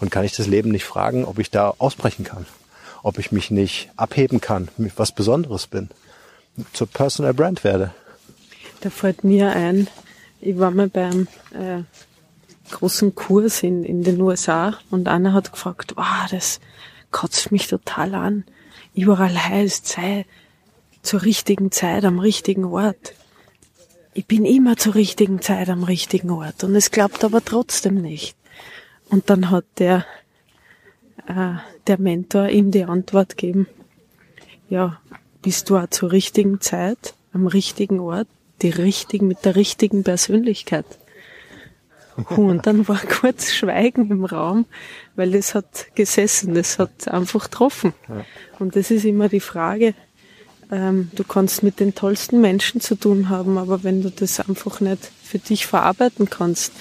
Und 0.00 0.10
kann 0.10 0.24
ich 0.24 0.34
das 0.34 0.46
Leben 0.46 0.70
nicht 0.70 0.84
fragen, 0.84 1.24
ob 1.24 1.38
ich 1.38 1.50
da 1.50 1.74
ausbrechen 1.78 2.24
kann? 2.24 2.46
Ob 3.02 3.18
ich 3.18 3.32
mich 3.32 3.50
nicht 3.50 3.90
abheben 3.96 4.40
kann, 4.40 4.68
was 4.96 5.12
Besonderes 5.12 5.66
bin, 5.66 5.88
zur 6.72 6.86
Personal 6.86 7.34
Brand 7.34 7.64
werde? 7.64 7.94
Da 8.80 8.90
fällt 8.90 9.24
mir 9.24 9.50
ein, 9.50 9.88
ich 10.40 10.58
war 10.58 10.70
mal 10.70 10.88
beim 10.88 11.28
äh, 11.52 11.82
großen 12.70 13.14
Kurs 13.14 13.62
in, 13.62 13.84
in 13.84 14.02
den 14.02 14.20
USA 14.20 14.78
und 14.90 15.08
einer 15.08 15.32
hat 15.32 15.52
gefragt, 15.52 15.94
wow, 15.96 16.26
das 16.30 16.60
kotzt 17.10 17.52
mich 17.52 17.68
total 17.68 18.14
an. 18.14 18.44
Überall 18.94 19.36
heißt, 19.36 19.86
sei 19.86 20.26
zur 21.02 21.22
richtigen 21.22 21.70
Zeit 21.70 22.04
am 22.04 22.18
richtigen 22.18 22.64
Ort. 22.64 23.14
Ich 24.12 24.26
bin 24.26 24.44
immer 24.44 24.76
zur 24.76 24.94
richtigen 24.94 25.40
Zeit 25.40 25.68
am 25.68 25.84
richtigen 25.84 26.30
Ort 26.30 26.64
und 26.64 26.74
es 26.74 26.90
klappt 26.90 27.24
aber 27.24 27.44
trotzdem 27.44 27.94
nicht. 27.94 28.36
Und 29.08 29.30
dann 29.30 29.50
hat 29.50 29.64
der, 29.78 30.04
äh, 31.26 31.54
der 31.86 31.98
Mentor 31.98 32.48
ihm 32.48 32.70
die 32.70 32.84
Antwort 32.84 33.36
gegeben, 33.36 33.66
ja, 34.68 35.00
bist 35.42 35.70
du 35.70 35.76
auch 35.76 35.88
zur 35.90 36.12
richtigen 36.12 36.60
Zeit 36.60 37.14
am 37.32 37.46
richtigen 37.46 38.00
Ort, 38.00 38.28
die 38.62 38.70
richtigen, 38.70 39.26
mit 39.26 39.44
der 39.44 39.56
richtigen 39.56 40.04
Persönlichkeit. 40.04 40.86
Und 42.28 42.66
dann 42.66 42.86
war 42.88 42.98
kurz 42.98 43.52
Schweigen 43.52 44.10
im 44.10 44.24
Raum, 44.24 44.66
weil 45.16 45.32
das 45.32 45.54
hat 45.54 45.86
gesessen, 45.94 46.54
das 46.54 46.78
hat 46.78 47.08
einfach 47.08 47.44
getroffen. 47.44 47.92
Und 48.58 48.76
das 48.76 48.90
ist 48.90 49.04
immer 49.04 49.28
die 49.28 49.40
Frage, 49.40 49.94
ähm, 50.70 51.10
du 51.14 51.24
kannst 51.24 51.62
mit 51.62 51.80
den 51.80 51.94
tollsten 51.94 52.40
Menschen 52.40 52.80
zu 52.80 52.94
tun 52.94 53.28
haben, 53.28 53.58
aber 53.58 53.82
wenn 53.82 54.02
du 54.02 54.10
das 54.10 54.40
einfach 54.40 54.80
nicht 54.80 55.10
für 55.22 55.38
dich 55.38 55.66
verarbeiten 55.66 56.30
kannst. 56.30 56.72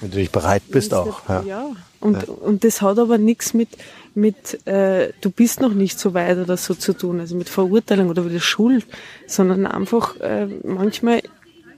Wenn 0.00 0.10
du 0.10 0.18
nicht 0.18 0.32
bereit 0.32 0.62
bist 0.68 0.92
auch. 0.92 1.28
Ja. 1.28 1.42
ja. 1.42 1.70
Und, 2.00 2.22
ja. 2.22 2.28
und 2.28 2.64
das 2.64 2.82
hat 2.82 2.98
aber 2.98 3.18
nichts 3.18 3.54
mit, 3.54 3.68
mit 4.14 4.66
äh, 4.66 5.12
du 5.20 5.30
bist 5.30 5.60
noch 5.60 5.72
nicht 5.72 5.98
so 5.98 6.14
weit 6.14 6.38
oder 6.38 6.56
so 6.56 6.74
zu 6.74 6.92
tun, 6.92 7.20
also 7.20 7.36
mit 7.36 7.48
Verurteilung 7.48 8.08
oder 8.08 8.28
wieder 8.28 8.40
Schuld, 8.40 8.86
sondern 9.26 9.66
einfach 9.66 10.16
äh, 10.20 10.46
manchmal 10.64 11.22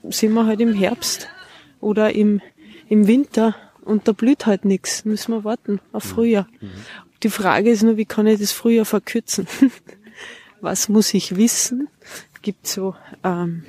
sind 0.09 0.33
wir 0.33 0.45
halt 0.45 0.61
im 0.61 0.73
Herbst 0.73 1.27
oder 1.79 2.13
im 2.13 2.41
im 2.93 3.07
Winter 3.07 3.55
und 3.81 4.07
da 4.07 4.11
blüht 4.11 4.45
halt 4.45 4.65
nichts. 4.65 5.03
Müssen 5.03 5.33
wir 5.33 5.43
warten 5.43 5.81
auf 5.91 6.03
Frühjahr. 6.03 6.47
Mhm. 6.61 6.69
Die 7.23 7.29
Frage 7.29 7.71
ist 7.71 7.81
nur, 7.81 7.97
wie 7.97 8.05
kann 8.05 8.27
ich 8.27 8.39
das 8.39 8.51
Frühjahr 8.51 8.85
verkürzen? 8.85 9.47
Was 10.61 10.89
muss 10.89 11.13
ich 11.13 11.35
wissen? 11.35 11.89
Gibt 12.43 12.67
so 12.67 12.95
ähm, 13.23 13.63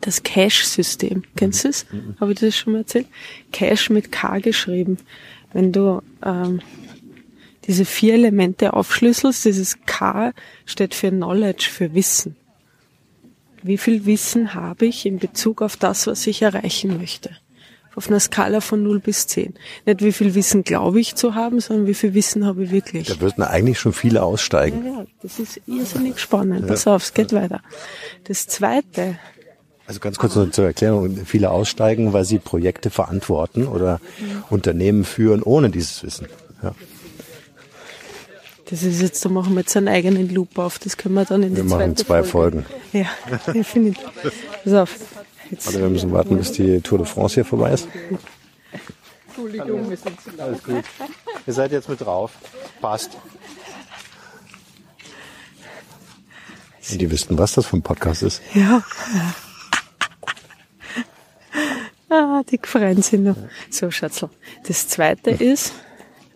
das 0.00 0.22
Cache-System. 0.22 1.24
Kennst 1.36 1.64
du 1.64 1.68
es? 1.68 1.86
Mhm. 1.92 2.16
Habe 2.20 2.32
ich 2.32 2.40
das 2.40 2.56
schon 2.56 2.72
mal 2.72 2.80
erzählt? 2.80 3.06
Cache 3.52 3.92
mit 3.92 4.10
K 4.10 4.38
geschrieben. 4.38 4.96
Wenn 5.52 5.72
du 5.72 6.00
ähm, 6.24 6.60
diese 7.66 7.84
vier 7.84 8.14
Elemente 8.14 8.72
aufschlüsselst, 8.72 9.44
dieses 9.44 9.76
K 9.84 10.32
steht 10.64 10.94
für 10.94 11.10
Knowledge, 11.10 11.68
für 11.70 11.92
Wissen. 11.94 12.36
Wie 13.62 13.78
viel 13.78 14.06
Wissen 14.06 14.54
habe 14.54 14.86
ich 14.86 15.04
in 15.04 15.18
Bezug 15.18 15.60
auf 15.60 15.76
das, 15.76 16.06
was 16.06 16.26
ich 16.26 16.42
erreichen 16.42 16.96
möchte? 16.96 17.36
Auf 17.94 18.08
einer 18.08 18.20
Skala 18.20 18.60
von 18.60 18.82
0 18.82 19.00
bis 19.00 19.26
10. 19.26 19.54
Nicht 19.86 20.02
wie 20.02 20.12
viel 20.12 20.34
Wissen 20.34 20.64
glaube 20.64 21.00
ich 21.00 21.14
zu 21.14 21.34
haben, 21.34 21.60
sondern 21.60 21.86
wie 21.86 21.94
viel 21.94 22.14
Wissen 22.14 22.46
habe 22.46 22.64
ich 22.64 22.70
wirklich. 22.70 23.08
Da 23.08 23.20
würden 23.20 23.42
eigentlich 23.42 23.78
schon 23.78 23.92
viele 23.92 24.22
aussteigen. 24.22 24.84
Ja, 24.84 24.92
ja 24.92 25.06
das 25.22 25.38
ist 25.38 25.60
irrsinnig 25.66 26.18
spannend. 26.18 26.62
Ja. 26.62 26.66
Pass 26.66 26.86
auf, 26.86 27.02
es 27.02 27.14
geht 27.14 27.32
weiter. 27.32 27.60
Das 28.24 28.46
zweite. 28.46 29.18
Also 29.86 30.00
ganz 30.00 30.18
kurz 30.18 30.36
noch 30.36 30.50
zur 30.50 30.66
Erklärung. 30.66 31.24
Viele 31.26 31.50
aussteigen, 31.50 32.12
weil 32.12 32.24
sie 32.24 32.38
Projekte 32.38 32.90
verantworten 32.90 33.66
oder 33.66 34.00
mhm. 34.18 34.44
Unternehmen 34.48 35.04
führen 35.04 35.42
ohne 35.42 35.70
dieses 35.70 36.02
Wissen. 36.02 36.28
Ja. 36.62 36.74
Das 38.70 38.82
ist 38.82 39.02
jetzt, 39.02 39.22
da 39.22 39.28
machen 39.28 39.52
wir 39.52 39.60
jetzt 39.60 39.76
einen 39.76 39.88
eigenen 39.88 40.32
Loop 40.32 40.56
auf. 40.56 40.78
Das 40.78 40.96
können 40.96 41.14
wir 41.14 41.26
dann 41.26 41.42
in 41.42 41.54
wir 41.54 41.62
die 41.62 41.68
zweite 41.68 41.80
machen 41.82 41.96
zwei 41.96 42.22
Folge. 42.22 42.62
Folgen. 42.62 42.66
Ja, 42.94 43.06
definitiv. 43.52 44.02
Pass 44.64 44.72
auf. 44.72 44.96
Jetzt 45.52 45.66
also 45.66 45.80
wir 45.80 45.90
müssen 45.90 46.10
warten, 46.12 46.38
bis 46.38 46.52
die 46.52 46.80
Tour 46.80 46.96
de 46.96 47.06
France 47.06 47.34
hier 47.34 47.44
vorbei 47.44 47.72
ist. 47.72 47.86
Entschuldigung, 49.28 49.90
wir 49.90 49.96
sind 49.98 50.18
zu 50.18 50.30
laut. 50.30 50.40
Alles 50.48 50.64
gut. 50.64 50.84
Ihr 51.46 51.52
seid 51.52 51.72
jetzt 51.72 51.90
mit 51.90 52.00
drauf. 52.00 52.32
Passt. 52.80 53.18
Und 56.90 57.00
die 57.00 57.10
wüssten, 57.10 57.36
was 57.36 57.52
das 57.52 57.66
für 57.66 57.76
ein 57.76 57.82
Podcast 57.82 58.22
ist. 58.22 58.40
Ja. 58.54 58.82
Ah, 62.08 62.42
die 62.50 62.58
freuen 62.62 63.02
sich 63.02 63.20
noch. 63.20 63.36
So, 63.68 63.90
Schatzl. 63.90 64.30
Das 64.66 64.88
zweite 64.88 65.30
ist 65.30 65.74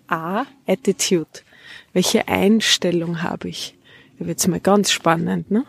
A, 0.09 0.45
Attitude. 0.67 1.41
Welche 1.95 2.29
Einstellung 2.29 3.23
habe 3.23 3.49
ich? 3.49 3.76
Da 4.19 4.27
wird's 4.27 4.47
mal 4.47 4.61
ganz 4.61 4.91
spannend, 4.91 5.51
ne? 5.51 5.65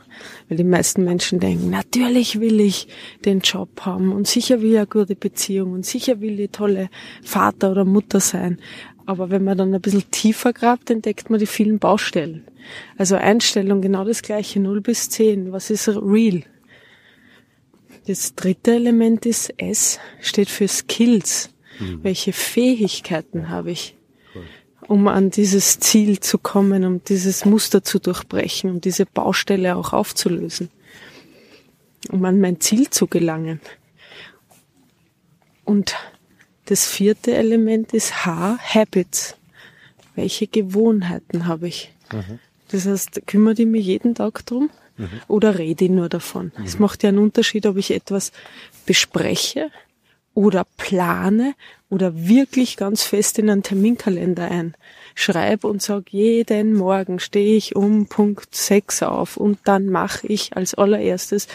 Weil 0.47 0.57
die 0.57 0.63
meisten 0.63 1.03
Menschen 1.03 1.39
denken, 1.39 1.69
natürlich 1.69 2.39
will 2.39 2.61
ich 2.61 2.87
den 3.25 3.41
Job 3.41 3.81
haben 3.81 4.13
und 4.13 4.25
sicher 4.27 4.61
will 4.61 4.71
ich 4.71 4.77
eine 4.77 4.87
gute 4.87 5.15
Beziehung 5.15 5.73
und 5.73 5.85
sicher 5.85 6.21
will 6.21 6.39
ich 6.39 6.51
tolle 6.51 6.89
Vater 7.23 7.71
oder 7.71 7.83
Mutter 7.83 8.19
sein. 8.21 8.59
Aber 9.05 9.29
wenn 9.29 9.43
man 9.43 9.57
dann 9.57 9.73
ein 9.73 9.81
bisschen 9.81 10.09
tiefer 10.11 10.53
grabt, 10.53 10.89
entdeckt 10.89 11.29
man 11.29 11.39
die 11.39 11.45
vielen 11.45 11.79
Baustellen. 11.79 12.45
Also 12.97 13.15
Einstellung 13.15 13.81
genau 13.81 14.03
das 14.03 14.21
gleiche, 14.21 14.59
0 14.59 14.81
bis 14.81 15.09
10. 15.09 15.51
Was 15.51 15.69
ist 15.69 15.87
real? 15.87 16.43
Das 18.07 18.35
dritte 18.35 18.75
Element 18.75 19.25
ist 19.25 19.53
S, 19.57 19.99
steht 20.21 20.49
für 20.49 20.67
Skills. 20.69 21.49
Mhm. 21.79 22.03
Welche 22.03 22.31
Fähigkeiten 22.31 23.49
habe 23.49 23.71
ich? 23.71 23.96
Um 24.87 25.07
an 25.07 25.29
dieses 25.29 25.79
Ziel 25.79 26.19
zu 26.19 26.37
kommen, 26.37 26.85
um 26.85 27.03
dieses 27.03 27.45
Muster 27.45 27.83
zu 27.83 27.99
durchbrechen, 27.99 28.69
um 28.69 28.81
diese 28.81 29.05
Baustelle 29.05 29.75
auch 29.75 29.93
aufzulösen, 29.93 30.69
um 32.09 32.23
an 32.25 32.39
mein 32.39 32.59
Ziel 32.61 32.89
zu 32.89 33.07
gelangen. 33.07 33.59
Und 35.65 35.95
das 36.65 36.87
vierte 36.87 37.35
Element 37.35 37.93
ist 37.93 38.25
H, 38.25 38.57
Habits. 38.59 39.35
Welche 40.15 40.47
Gewohnheiten 40.47 41.45
habe 41.45 41.67
ich? 41.67 41.93
Das 42.69 42.85
heißt, 42.85 43.21
kümmere 43.27 43.61
ich 43.61 43.67
mich 43.67 43.85
jeden 43.85 44.15
Tag 44.15 44.45
drum 44.45 44.69
oder 45.27 45.59
rede 45.59 45.85
ich 45.85 45.91
nur 45.91 46.09
davon? 46.09 46.51
Es 46.65 46.79
macht 46.79 47.03
ja 47.03 47.09
einen 47.09 47.19
Unterschied, 47.19 47.65
ob 47.65 47.77
ich 47.77 47.91
etwas 47.91 48.31
bespreche 48.85 49.69
oder 50.37 50.67
plane 50.77 51.55
oder 51.89 52.27
wirklich 52.27 52.77
ganz 52.77 53.01
fest 53.01 53.39
in 53.39 53.49
einen 53.49 53.63
Terminkalender 53.63 54.51
ein. 54.51 54.75
Schreib 55.15 55.63
und 55.63 55.81
sag, 55.81 56.13
jeden 56.13 56.75
Morgen 56.75 57.19
stehe 57.19 57.57
ich 57.57 57.75
um 57.75 58.05
Punkt 58.05 58.53
6 58.53 59.01
auf 59.01 59.37
und 59.37 59.57
dann 59.63 59.87
mache 59.87 60.27
ich 60.27 60.55
als 60.55 60.75
allererstes 60.75 61.47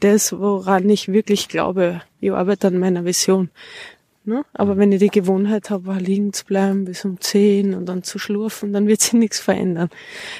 das, 0.00 0.32
woran 0.32 0.88
ich 0.88 1.08
wirklich 1.08 1.48
glaube. 1.48 2.00
Ich 2.22 2.32
arbeite 2.32 2.68
an 2.68 2.78
meiner 2.78 3.04
Vision. 3.04 3.50
Ne? 4.24 4.46
Aber 4.54 4.78
wenn 4.78 4.92
ich 4.92 5.00
die 5.00 5.10
Gewohnheit 5.10 5.68
habe, 5.68 5.92
liegen 5.96 6.32
zu 6.32 6.46
bleiben 6.46 6.86
bis 6.86 7.04
um 7.04 7.20
10 7.20 7.74
und 7.74 7.84
dann 7.84 8.02
zu 8.02 8.18
schlurfen, 8.18 8.72
dann 8.72 8.86
wird 8.86 9.02
sich 9.02 9.12
nichts 9.12 9.40
verändern. 9.40 9.90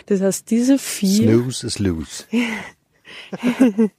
Das 0.07 0.22
heißt, 0.22 0.50
diese 0.50 0.78
vier... 0.78 1.35
Snooze 1.35 1.66
is 1.66 1.78
loose. 1.78 2.24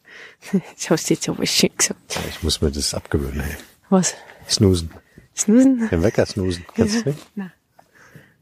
das 0.73 0.89
hast 0.89 1.11
du 1.11 1.13
jetzt 1.13 1.29
aber 1.29 1.45
schön 1.45 1.69
gesagt. 1.77 2.19
Ich 2.27 2.41
muss 2.41 2.59
mir 2.59 2.71
das 2.71 2.95
abgewöhnen. 2.95 3.41
Ey. 3.41 3.55
Was? 3.93 4.15
Snoosen. 4.49 4.89
Snoosen? 5.37 5.87
Den 5.87 6.01
Wecker 6.01 6.25
snoosen. 6.25 6.65
Kannst 6.75 7.05
du 7.05 7.09
nicht? 7.09 7.19
Nein. 7.35 7.51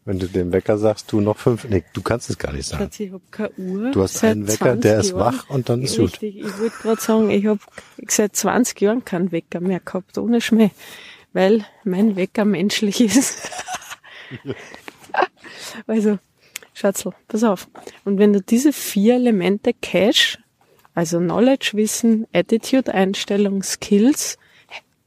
Wenn 0.06 0.18
du 0.18 0.28
dem 0.28 0.54
Wecker 0.54 0.78
sagst, 0.78 1.12
du 1.12 1.20
noch 1.20 1.38
fünf, 1.38 1.66
nee, 1.66 1.84
du 1.92 2.02
kannst 2.02 2.30
es 2.30 2.38
gar 2.38 2.54
nicht 2.54 2.68
sagen. 2.68 2.90
Ich 2.98 3.12
hab 3.12 3.32
keine 3.34 3.52
Uhr. 3.58 3.92
Du 3.92 4.02
hast 4.02 4.14
seit 4.14 4.32
einen 4.32 4.48
Wecker, 4.48 4.78
der 4.78 4.94
20 4.94 5.00
ist 5.00 5.10
Jahren. 5.12 5.20
wach 5.20 5.50
und 5.50 5.68
dann 5.68 5.82
ist 5.82 5.98
gut. 5.98 6.14
Richtig, 6.14 6.38
ich 6.38 6.58
wollte 6.58 6.78
gerade 6.82 7.02
sagen, 7.02 7.30
ich 7.32 7.46
habe 7.48 7.60
seit 8.08 8.34
20 8.34 8.80
Jahren 8.80 9.04
keinen 9.04 9.34
Wecker 9.34 9.60
mehr 9.60 9.82
gehabt, 9.82 10.18
ohne 10.18 10.40
Schmäh, 10.40 10.72
weil 11.34 11.66
mein 11.84 12.16
Wecker 12.16 12.46
menschlich 12.46 13.02
ist. 13.02 13.52
also, 15.86 16.18
Schatzl, 16.74 17.12
pass 17.28 17.44
auf. 17.44 17.68
Und 18.06 18.20
wenn 18.20 18.32
du 18.32 18.42
diese 18.42 18.72
vier 18.72 19.16
Elemente 19.16 19.74
Cash, 19.74 20.40
also 20.96 21.20
Knowledge, 21.20 21.72
Wissen, 21.74 22.26
Attitude, 22.32 22.94
Einstellung, 22.94 23.64
Skills, 23.64 24.38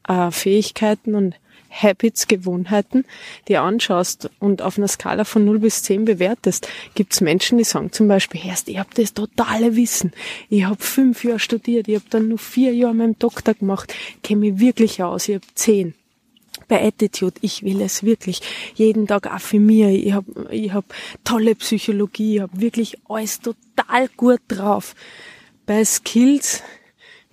äh, 0.08 0.30
Fähigkeiten 0.30 1.14
und 1.14 1.34
Habits, 1.74 2.28
Gewohnheiten, 2.28 3.04
die 3.48 3.56
anschaust 3.56 4.30
und 4.38 4.62
auf 4.62 4.78
einer 4.78 4.88
Skala 4.88 5.24
von 5.24 5.44
0 5.44 5.58
bis 5.58 5.82
10 5.82 6.04
bewertest, 6.04 6.68
gibt's 6.94 7.20
Menschen, 7.20 7.58
die 7.58 7.64
sagen 7.64 7.92
zum 7.92 8.08
Beispiel, 8.08 8.40
erst, 8.44 8.68
ich 8.68 8.78
habe 8.78 8.90
das 8.94 9.14
totale 9.14 9.76
Wissen. 9.76 10.12
Ich 10.48 10.64
habe 10.64 10.82
fünf 10.82 11.24
Jahre 11.24 11.40
studiert, 11.40 11.88
ich 11.88 11.96
habe 11.96 12.04
dann 12.10 12.28
nur 12.28 12.38
vier 12.38 12.72
Jahre 12.72 12.94
meinen 12.94 13.18
Doktor 13.18 13.54
gemacht, 13.54 13.92
kenne 14.22 14.40
mich 14.40 14.60
wirklich 14.60 15.02
aus, 15.02 15.28
ich 15.28 15.36
habe 15.36 15.46
zehn. 15.54 15.94
Bei 16.68 16.82
Attitude, 16.86 17.34
ich 17.42 17.62
will 17.62 17.82
es 17.82 18.04
wirklich 18.04 18.40
jeden 18.74 19.06
Tag 19.06 19.26
affirmieren. 19.26 19.92
Ich 19.92 20.12
habe 20.12 20.48
ich 20.50 20.72
hab 20.72 20.84
tolle 21.22 21.56
Psychologie, 21.56 22.36
ich 22.36 22.40
habe 22.40 22.60
wirklich 22.60 22.96
alles 23.06 23.40
total 23.40 24.08
gut 24.16 24.40
drauf. 24.48 24.94
Bei 25.66 25.84
Skills 25.84 26.62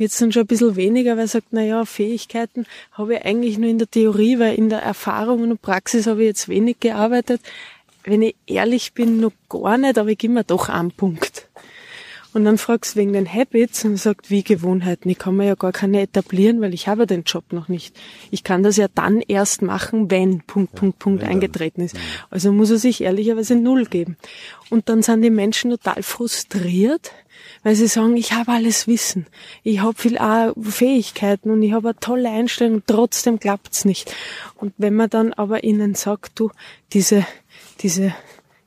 wird's 0.01 0.17
dann 0.17 0.33
schon 0.33 0.43
ein 0.43 0.47
bisschen 0.47 0.75
weniger, 0.75 1.11
weil 1.11 1.25
er 1.25 1.27
sagt, 1.27 1.47
na 1.51 1.61
ja, 1.61 1.85
Fähigkeiten 1.85 2.65
habe 2.91 3.15
ich 3.15 3.25
eigentlich 3.25 3.57
nur 3.57 3.69
in 3.69 3.77
der 3.77 3.89
Theorie, 3.89 4.39
weil 4.39 4.55
in 4.55 4.69
der 4.69 4.81
Erfahrung 4.81 5.43
und 5.43 5.61
Praxis 5.61 6.07
habe 6.07 6.23
ich 6.23 6.27
jetzt 6.27 6.49
wenig 6.49 6.79
gearbeitet. 6.81 7.39
Wenn 8.03 8.23
ich 8.23 8.35
ehrlich 8.47 8.93
bin, 8.93 9.19
noch 9.19 9.31
gar 9.47 9.77
nicht, 9.77 9.97
aber 9.97 10.09
ich 10.09 10.17
gebe 10.17 10.33
mir 10.33 10.43
doch 10.43 10.67
einen 10.67 10.91
Punkt. 10.91 11.47
Und 12.33 12.45
dann 12.45 12.57
fragst 12.57 12.95
du 12.95 12.99
wegen 12.99 13.13
den 13.13 13.31
Habits 13.31 13.83
und 13.83 13.97
sagt, 13.97 14.29
wie 14.29 14.43
Gewohnheiten. 14.43 15.09
Ich 15.09 15.17
kann 15.17 15.35
mir 15.35 15.47
ja 15.47 15.55
gar 15.55 15.73
keine 15.73 16.01
etablieren, 16.01 16.61
weil 16.61 16.73
ich 16.73 16.87
habe 16.87 17.05
den 17.05 17.23
Job 17.23 17.51
noch 17.51 17.67
nicht. 17.67 17.95
Ich 18.31 18.43
kann 18.43 18.63
das 18.63 18.77
ja 18.77 18.87
dann 18.93 19.21
erst 19.21 19.61
machen, 19.61 20.09
wenn 20.09 20.41
Punkt, 20.41 20.73
Punkt, 20.73 20.99
Punkt 20.99 21.23
eingetreten 21.23 21.81
ist. 21.81 21.95
Also 22.29 22.53
muss 22.53 22.71
er 22.71 22.77
sich 22.77 23.01
ehrlicherweise 23.01 23.55
Null 23.55 23.85
geben. 23.85 24.15
Und 24.69 24.87
dann 24.87 25.03
sind 25.03 25.21
die 25.21 25.29
Menschen 25.29 25.71
total 25.71 26.03
frustriert, 26.03 27.11
weil 27.63 27.75
sie 27.75 27.87
sagen, 27.87 28.15
ich 28.15 28.31
habe 28.31 28.51
alles 28.51 28.87
Wissen, 28.87 29.27
ich 29.63 29.81
habe 29.81 29.95
viel 29.95 30.17
Fähigkeiten 30.61 31.49
und 31.49 31.61
ich 31.61 31.73
habe 31.73 31.89
eine 31.89 31.99
tolle 31.99 32.29
Einstellung, 32.29 32.83
trotzdem 32.87 33.39
klappt's 33.39 33.83
nicht. 33.83 34.13
Und 34.55 34.73
wenn 34.77 34.95
man 34.95 35.09
dann 35.09 35.33
aber 35.33 35.63
ihnen 35.63 35.95
sagt, 35.95 36.39
du, 36.39 36.51
diese, 36.93 37.25
diese 37.81 38.13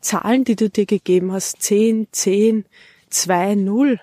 Zahlen, 0.01 0.45
die 0.45 0.57
du 0.57 0.69
dir 0.69 0.87
gegeben 0.87 1.33
hast, 1.33 1.63
10, 1.63 2.09
10, 2.13 2.67
2, 3.11 3.55
0, 3.57 4.01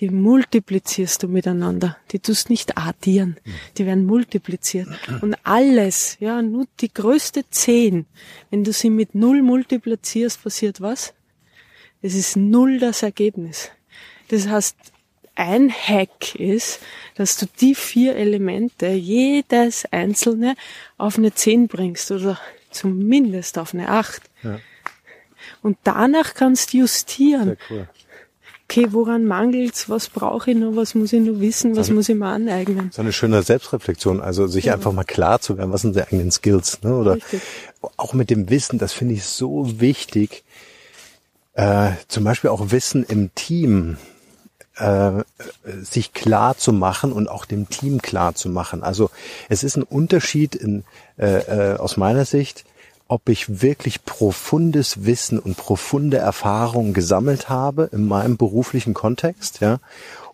die 0.00 0.08
multiplizierst 0.08 1.22
du 1.22 1.28
miteinander. 1.28 1.96
Die 2.10 2.18
tust 2.18 2.50
nicht 2.50 2.76
addieren, 2.76 3.36
die 3.76 3.86
werden 3.86 4.06
multipliziert. 4.06 4.88
Und 5.20 5.36
alles, 5.44 6.16
ja, 6.20 6.42
nur 6.42 6.66
die 6.80 6.92
größte 6.92 7.44
10, 7.48 8.06
wenn 8.50 8.64
du 8.64 8.72
sie 8.72 8.90
mit 8.90 9.14
0 9.14 9.42
multiplizierst, 9.42 10.42
passiert 10.42 10.80
was? 10.80 11.14
Es 12.02 12.14
ist 12.14 12.36
null 12.36 12.78
das 12.78 13.02
Ergebnis. 13.02 13.70
Das 14.28 14.48
heißt, 14.48 14.76
ein 15.34 15.70
Hack 15.70 16.34
ist, 16.34 16.80
dass 17.14 17.36
du 17.36 17.46
die 17.60 17.74
vier 17.74 18.16
Elemente, 18.16 18.88
jedes 18.88 19.84
einzelne, 19.90 20.54
auf 20.98 21.18
eine 21.18 21.34
10 21.34 21.68
bringst 21.68 22.10
oder 22.10 22.38
zumindest 22.70 23.58
auf 23.58 23.74
eine 23.74 23.88
8. 23.88 24.22
Ja. 24.42 24.60
Und 25.62 25.78
danach 25.84 26.34
kannst 26.34 26.72
du 26.72 26.78
justieren. 26.78 27.56
Cool. 27.68 27.88
Okay, 28.70 28.86
woran 28.92 29.24
mangelt's? 29.24 29.88
Was 29.88 30.08
brauche 30.08 30.52
ich 30.52 30.56
noch? 30.56 30.76
Was 30.76 30.94
muss 30.94 31.12
ich 31.12 31.20
noch 31.20 31.40
wissen? 31.40 31.74
Was 31.74 31.90
muss 31.90 32.08
ich 32.08 32.14
mir 32.14 32.28
aneignen? 32.28 32.92
So 32.92 33.02
eine 33.02 33.12
schöne 33.12 33.42
Selbstreflexion, 33.42 34.20
also 34.20 34.46
sich 34.46 34.70
einfach 34.70 34.92
mal 34.92 35.02
klar 35.02 35.40
zu 35.40 35.58
werden, 35.58 35.72
was 35.72 35.82
sind 35.82 35.96
die 35.96 36.02
eigenen 36.02 36.30
Skills, 36.30 36.80
ne? 36.82 36.94
Oder 36.94 37.16
Richtig. 37.16 37.42
auch 37.96 38.14
mit 38.14 38.30
dem 38.30 38.48
Wissen, 38.48 38.78
das 38.78 38.92
finde 38.92 39.14
ich 39.14 39.24
so 39.24 39.80
wichtig. 39.80 40.44
Äh, 41.54 41.90
zum 42.06 42.22
Beispiel 42.22 42.50
auch 42.50 42.70
Wissen 42.70 43.02
im 43.02 43.34
Team 43.34 43.96
äh, 44.76 45.24
sich 45.82 46.12
klar 46.12 46.56
zu 46.56 46.72
machen 46.72 47.10
und 47.10 47.28
auch 47.28 47.46
dem 47.46 47.68
Team 47.70 48.00
klar 48.00 48.36
zu 48.36 48.48
machen. 48.48 48.84
Also 48.84 49.10
es 49.48 49.64
ist 49.64 49.78
ein 49.78 49.82
Unterschied 49.82 50.54
in, 50.54 50.84
äh, 51.18 51.72
äh, 51.72 51.76
aus 51.76 51.96
meiner 51.96 52.24
Sicht, 52.24 52.64
ob 53.10 53.28
ich 53.28 53.60
wirklich 53.60 54.04
profundes 54.04 55.04
Wissen 55.04 55.40
und 55.40 55.56
profunde 55.56 56.18
Erfahrungen 56.18 56.94
gesammelt 56.94 57.48
habe 57.48 57.90
in 57.92 58.06
meinem 58.06 58.36
beruflichen 58.36 58.94
Kontext, 58.94 59.60
ja, 59.60 59.80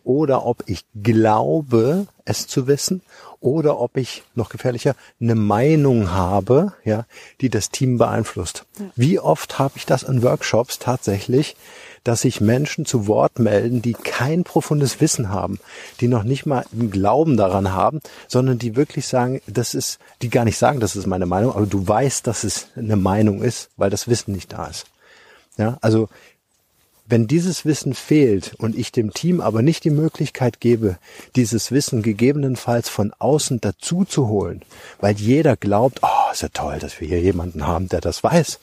oder 0.05 0.45
ob 0.45 0.62
ich 0.67 0.85
glaube, 1.03 2.07
es 2.27 2.47
zu 2.47 2.67
wissen, 2.67 3.01
oder 3.41 3.81
ob 3.81 3.97
ich, 3.97 4.25
noch 4.35 4.51
gefährlicher, 4.51 4.95
eine 5.21 5.35
Meinung 5.35 6.11
habe, 6.11 6.75
ja, 6.85 7.07
die 7.41 7.49
das 7.49 7.71
Team 7.71 7.97
beeinflusst. 7.97 8.67
Wie 8.95 9.19
oft 9.19 9.59
habe 9.59 9.79
ich 9.79 9.87
das 9.87 10.03
in 10.03 10.23
Workshops 10.23 10.79
tatsächlich, 10.79 11.57
dass 12.07 12.21
sich 12.21 12.40
Menschen 12.40 12.87
zu 12.87 13.09
Wort 13.09 13.40
melden, 13.40 13.83
die 13.83 13.95
kein 13.95 14.45
profundes 14.45 15.01
Wissen 15.01 15.31
haben, 15.31 15.59
die 16.01 16.07
noch 16.07 16.23
nicht 16.23 16.47
mal 16.47 16.64
einen 16.73 16.92
Glauben 16.92 17.37
daran 17.37 17.73
haben, 17.73 18.01
sondern 18.29 18.59
die 18.59 18.77
wirklich 18.77 19.09
sagen, 19.09 19.40
das 19.49 19.75
ist, 19.75 19.99
die 20.23 20.31
gar 20.31 20.45
nicht 20.45 20.57
sagen, 20.57 20.79
das 20.79 20.95
ist 20.95 21.07
meine 21.07 21.27
Meinung, 21.27 21.53
aber 21.53 21.66
du 21.66 21.87
weißt, 21.87 22.27
dass 22.27 22.45
es 22.45 22.69
eine 22.77 22.97
Meinung 22.97 23.42
ist, 23.42 23.71
weil 23.77 23.90
das 23.90 24.07
Wissen 24.07 24.33
nicht 24.33 24.53
da 24.53 24.66
ist. 24.66 24.87
Ja, 25.59 25.79
also 25.81 26.09
wenn 27.09 27.27
dieses 27.27 27.64
Wissen 27.64 27.95
fehlt 27.95 28.55
und 28.59 28.77
ich 28.77 28.92
dem 28.92 29.12
Team 29.12 29.40
aber 29.40 29.62
nicht 29.62 29.85
die 29.85 29.90
Möglichkeit 29.90 30.61
gebe, 30.61 30.99
dieses 31.37 31.71
Wissen 31.71 32.03
gegebenenfalls 32.03 32.88
von 32.88 33.12
außen 33.19 33.61
dazu 33.61 34.05
zu 34.05 34.29
holen, 34.29 34.62
weil 35.01 35.16
jeder 35.16 35.57
glaubt, 35.57 36.01
oh, 36.03 36.26
ist 36.37 36.42
ja 36.42 36.49
toll, 36.49 36.79
dass 36.79 37.01
wir 37.01 37.09
hier 37.09 37.20
jemanden 37.20 37.66
haben, 37.66 37.88
der 37.88 38.01
das 38.01 38.22
weiß, 38.22 38.59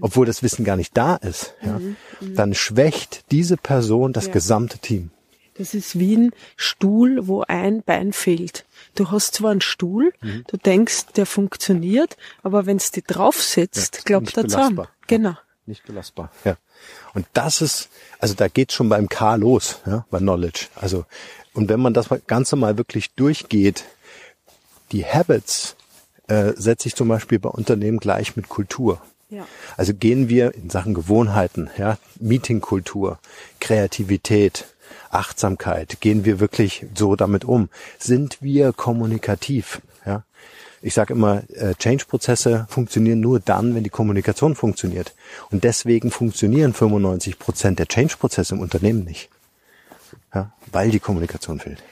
obwohl 0.00 0.26
das 0.26 0.42
Wissen 0.42 0.64
gar 0.64 0.76
nicht 0.76 0.96
da 0.96 1.16
ist, 1.16 1.54
ja, 1.62 1.80
dann 2.34 2.54
schwächt 2.54 3.24
diese 3.30 3.56
Person 3.56 4.12
das 4.12 4.26
Ja. 4.26 4.32
gesamte 4.32 4.78
Team. 4.78 5.10
Das 5.56 5.74
ist 5.74 5.98
wie 5.98 6.16
ein 6.16 6.32
Stuhl, 6.56 7.26
wo 7.28 7.42
ein 7.42 7.82
Bein 7.82 8.12
fehlt. 8.14 8.64
Du 8.94 9.10
hast 9.10 9.34
zwar 9.34 9.50
einen 9.50 9.60
Stuhl, 9.60 10.12
Mhm. 10.22 10.44
du 10.48 10.56
denkst, 10.56 11.06
der 11.16 11.26
funktioniert, 11.26 12.16
aber 12.42 12.64
wenn 12.66 12.78
es 12.78 12.90
die 12.92 13.02
draufsetzt, 13.02 13.96
Ja, 13.96 14.02
glaubt 14.04 14.36
er 14.36 14.44
zusammen. 14.44 14.86
Genau. 15.06 15.34
Nicht 15.66 15.84
belastbar, 15.84 16.32
ja. 16.44 16.56
Und 17.12 17.26
das 17.34 17.60
ist, 17.60 17.90
also 18.18 18.34
da 18.34 18.48
geht's 18.48 18.72
schon 18.74 18.88
beim 18.88 19.08
K 19.10 19.34
los, 19.34 19.80
ja, 19.86 20.06
bei 20.10 20.18
Knowledge. 20.18 20.68
Also, 20.74 21.04
und 21.52 21.68
wenn 21.68 21.80
man 21.80 21.92
das 21.92 22.08
Ganze 22.26 22.56
mal 22.56 22.78
wirklich 22.78 23.10
durchgeht, 23.14 23.84
die 24.92 25.04
Habits 25.04 25.76
äh, 26.30 26.54
setze 26.56 26.88
ich 26.88 26.94
zum 26.94 27.08
Beispiel 27.08 27.38
bei 27.38 27.48
Unternehmen 27.48 27.98
gleich 27.98 28.36
mit 28.36 28.48
Kultur. 28.48 29.00
Ja. 29.28 29.46
Also 29.76 29.94
gehen 29.94 30.28
wir 30.28 30.54
in 30.54 30.70
Sachen 30.70 30.94
Gewohnheiten, 30.94 31.70
ja, 31.76 31.98
Meetingkultur, 32.18 33.18
Kreativität, 33.60 34.66
Achtsamkeit, 35.10 36.00
gehen 36.00 36.24
wir 36.24 36.40
wirklich 36.40 36.86
so 36.94 37.16
damit 37.16 37.44
um? 37.44 37.68
Sind 37.98 38.38
wir 38.40 38.72
kommunikativ? 38.72 39.82
Ja? 40.06 40.24
Ich 40.82 40.94
sage 40.94 41.14
immer, 41.14 41.42
äh, 41.50 41.74
Change-Prozesse 41.74 42.66
funktionieren 42.70 43.20
nur 43.20 43.40
dann, 43.40 43.74
wenn 43.74 43.84
die 43.84 43.90
Kommunikation 43.90 44.54
funktioniert. 44.54 45.14
Und 45.50 45.64
deswegen 45.64 46.10
funktionieren 46.10 46.72
95 46.72 47.38
Prozent 47.38 47.78
der 47.78 47.86
Change-Prozesse 47.86 48.54
im 48.54 48.60
Unternehmen 48.60 49.04
nicht. 49.04 49.28
Ja? 50.34 50.52
Weil 50.70 50.90
die 50.90 51.00
Kommunikation 51.00 51.60
fehlt. 51.60 51.82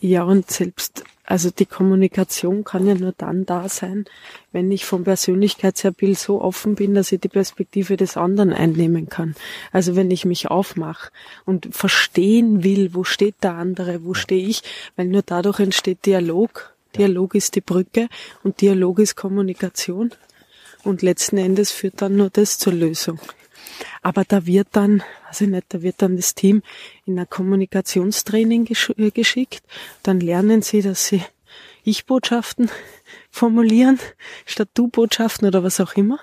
Ja, 0.00 0.22
und 0.22 0.48
selbst 0.48 1.02
also 1.30 1.50
die 1.50 1.66
Kommunikation 1.66 2.64
kann 2.64 2.86
ja 2.86 2.94
nur 2.94 3.12
dann 3.12 3.44
da 3.44 3.68
sein, 3.68 4.06
wenn 4.50 4.72
ich 4.72 4.86
vom 4.86 5.04
Persönlichkeitsbild 5.04 6.18
so 6.18 6.40
offen 6.40 6.74
bin, 6.74 6.94
dass 6.94 7.12
ich 7.12 7.20
die 7.20 7.28
Perspektive 7.28 7.98
des 7.98 8.16
anderen 8.16 8.50
einnehmen 8.50 9.10
kann. 9.10 9.34
Also 9.70 9.94
wenn 9.94 10.10
ich 10.10 10.24
mich 10.24 10.50
aufmache 10.50 11.10
und 11.44 11.68
verstehen 11.70 12.64
will, 12.64 12.94
wo 12.94 13.04
steht 13.04 13.34
der 13.42 13.56
andere, 13.56 14.06
wo 14.06 14.14
stehe 14.14 14.48
ich, 14.48 14.62
weil 14.96 15.08
nur 15.08 15.20
dadurch 15.20 15.60
entsteht 15.60 16.06
Dialog. 16.06 16.72
Dialog 16.96 17.34
ist 17.34 17.56
die 17.56 17.60
Brücke 17.60 18.08
und 18.42 18.62
Dialog 18.62 18.98
ist 18.98 19.14
Kommunikation. 19.14 20.12
Und 20.82 21.02
letzten 21.02 21.36
Endes 21.36 21.72
führt 21.72 22.00
dann 22.00 22.16
nur 22.16 22.30
das 22.30 22.56
zur 22.56 22.72
Lösung. 22.72 23.20
Aber 24.02 24.24
da 24.24 24.46
wird 24.46 24.68
dann, 24.72 25.02
weiß 25.28 25.42
ich 25.42 25.48
nicht, 25.48 25.66
da 25.68 25.82
wird 25.82 26.02
dann 26.02 26.16
das 26.16 26.34
Team 26.34 26.62
in 27.06 27.18
ein 27.18 27.28
Kommunikationstraining 27.28 28.64
gesch 28.64 28.92
äh, 28.96 29.10
geschickt. 29.10 29.62
Dann 30.02 30.20
lernen 30.20 30.62
sie, 30.62 30.82
dass 30.82 31.06
sie 31.06 31.22
Ich-Botschaften 31.84 32.70
formulieren, 33.30 33.98
statt 34.46 34.68
Du-Botschaften 34.74 35.46
oder 35.48 35.62
was 35.62 35.80
auch 35.80 35.94
immer. 35.94 36.18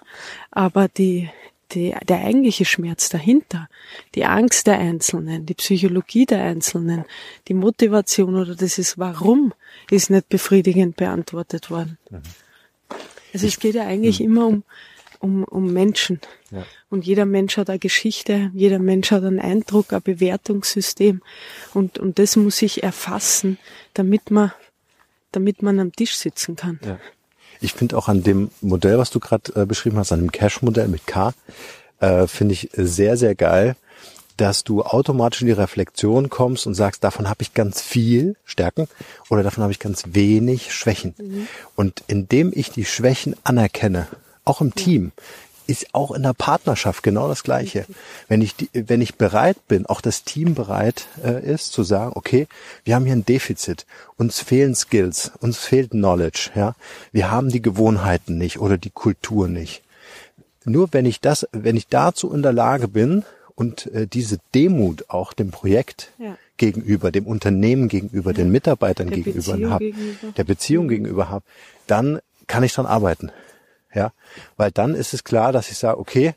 Aber 0.51 0.87
die, 0.87 1.29
die, 1.71 1.95
der 2.07 2.19
eigentliche 2.19 2.65
Schmerz 2.65 3.09
dahinter, 3.09 3.69
die 4.15 4.25
Angst 4.25 4.67
der 4.67 4.79
Einzelnen, 4.79 5.45
die 5.45 5.55
Psychologie 5.55 6.25
der 6.25 6.43
Einzelnen, 6.43 7.05
die 7.47 7.53
Motivation 7.53 8.35
oder 8.35 8.55
das 8.55 8.77
ist 8.77 8.97
Warum 8.97 9.53
ist 9.89 10.09
nicht 10.09 10.29
befriedigend 10.29 10.95
beantwortet 10.95 11.69
worden. 11.69 11.97
Mhm. 12.09 12.21
Also 13.33 13.47
es 13.47 13.59
geht 13.59 13.75
ja 13.75 13.85
eigentlich 13.85 14.19
mhm. 14.19 14.25
immer 14.25 14.47
um, 14.47 14.63
um, 15.25 15.43
um 15.43 15.73
Menschen. 15.73 16.21
Ja. 16.51 16.63
Und 16.89 17.05
jeder 17.05 17.25
Mensch 17.25 17.57
hat 17.57 17.69
eine 17.69 17.79
Geschichte, 17.79 18.51
jeder 18.53 18.79
Mensch 18.79 19.11
hat 19.11 19.23
einen 19.23 19.39
Eindruck, 19.39 19.91
ein 19.91 20.01
Bewertungssystem. 20.01 21.21
Und, 21.73 21.97
und 21.97 22.19
das 22.19 22.35
muss 22.35 22.61
ich 22.61 22.83
erfassen, 22.83 23.57
damit 23.93 24.29
man, 24.29 24.53
damit 25.31 25.63
man 25.63 25.79
am 25.79 25.91
Tisch 25.91 26.15
sitzen 26.15 26.55
kann. 26.55 26.79
Ja. 26.85 26.99
Ich 27.59 27.73
finde 27.73 27.97
auch 27.97 28.07
an 28.07 28.21
dem 28.21 28.51
Modell, 28.61 28.97
was 28.99 29.09
du 29.09 29.19
gerade 29.19 29.51
äh, 29.55 29.65
beschrieben 29.65 29.97
hast, 29.97 30.11
an 30.11 30.19
dem 30.19 30.31
Cash-Modell 30.31 30.87
mit 30.87 31.07
K, 31.07 31.33
äh, 31.99 32.27
finde 32.27 32.53
ich 32.53 32.69
sehr, 32.73 33.17
sehr 33.17 33.33
geil, 33.33 33.75
dass 34.37 34.65
du 34.65 34.83
automatisch 34.83 35.41
in 35.41 35.47
die 35.47 35.53
Reflexion 35.53 36.29
kommst 36.29 36.67
und 36.67 36.75
sagst, 36.75 37.03
davon 37.03 37.29
habe 37.29 37.41
ich 37.41 37.53
ganz 37.53 37.81
viel 37.81 38.35
Stärken 38.43 38.87
oder 39.29 39.41
davon 39.41 39.63
habe 39.63 39.71
ich 39.71 39.79
ganz 39.79 40.03
wenig 40.07 40.73
Schwächen. 40.73 41.15
Mhm. 41.17 41.47
Und 41.75 42.03
indem 42.07 42.51
ich 42.53 42.69
die 42.69 42.85
Schwächen 42.85 43.35
anerkenne 43.43 44.07
auch 44.45 44.61
im 44.61 44.73
Team 44.73 45.11
ist 45.67 45.93
auch 45.93 46.11
in 46.11 46.23
der 46.23 46.33
Partnerschaft 46.33 47.03
genau 47.03 47.27
das 47.27 47.43
Gleiche. 47.43 47.85
Wenn 48.27 48.41
ich, 48.41 48.55
die, 48.55 48.69
wenn 48.73 49.01
ich 49.01 49.15
bereit 49.15 49.57
bin, 49.67 49.85
auch 49.85 50.01
das 50.01 50.23
Team 50.23 50.53
bereit 50.53 51.07
äh, 51.23 51.43
ist, 51.43 51.71
zu 51.71 51.83
sagen, 51.83 52.11
okay, 52.15 52.47
wir 52.83 52.95
haben 52.95 53.05
hier 53.05 53.15
ein 53.15 53.25
Defizit, 53.25 53.85
uns 54.17 54.39
fehlen 54.39 54.75
Skills, 54.75 55.31
uns 55.39 55.57
fehlt 55.57 55.91
Knowledge, 55.91 56.51
ja, 56.55 56.75
wir 57.11 57.31
haben 57.31 57.49
die 57.49 57.61
Gewohnheiten 57.61 58.37
nicht 58.37 58.59
oder 58.59 58.77
die 58.77 58.91
Kultur 58.91 59.47
nicht. 59.47 59.81
Nur 60.65 60.89
wenn 60.93 61.05
ich 61.05 61.21
das, 61.21 61.47
wenn 61.51 61.77
ich 61.77 61.87
dazu 61.87 62.31
in 62.31 62.41
der 62.41 62.53
Lage 62.53 62.87
bin 62.87 63.23
und 63.55 63.87
äh, 63.87 64.07
diese 64.07 64.39
Demut 64.53 65.05
auch 65.09 65.33
dem 65.33 65.51
Projekt 65.51 66.11
ja. 66.17 66.37
gegenüber, 66.57 67.11
dem 67.11 67.25
Unternehmen 67.25 67.87
gegenüber, 67.87 68.31
ja. 68.31 68.37
den 68.37 68.51
Mitarbeitern 68.51 69.07
der 69.07 69.17
gegenüber 69.17 69.69
habe, 69.69 69.93
der 70.37 70.43
Beziehung 70.43 70.87
gegenüber 70.87 71.29
habe, 71.29 71.45
dann 71.87 72.19
kann 72.47 72.63
ich 72.63 72.73
dran 72.73 72.85
arbeiten 72.85 73.31
ja, 73.95 74.11
weil 74.57 74.71
dann 74.71 74.93
ist 74.93 75.13
es 75.13 75.23
klar, 75.23 75.51
dass 75.51 75.71
ich 75.71 75.77
sage, 75.77 75.99
okay, 75.99 76.35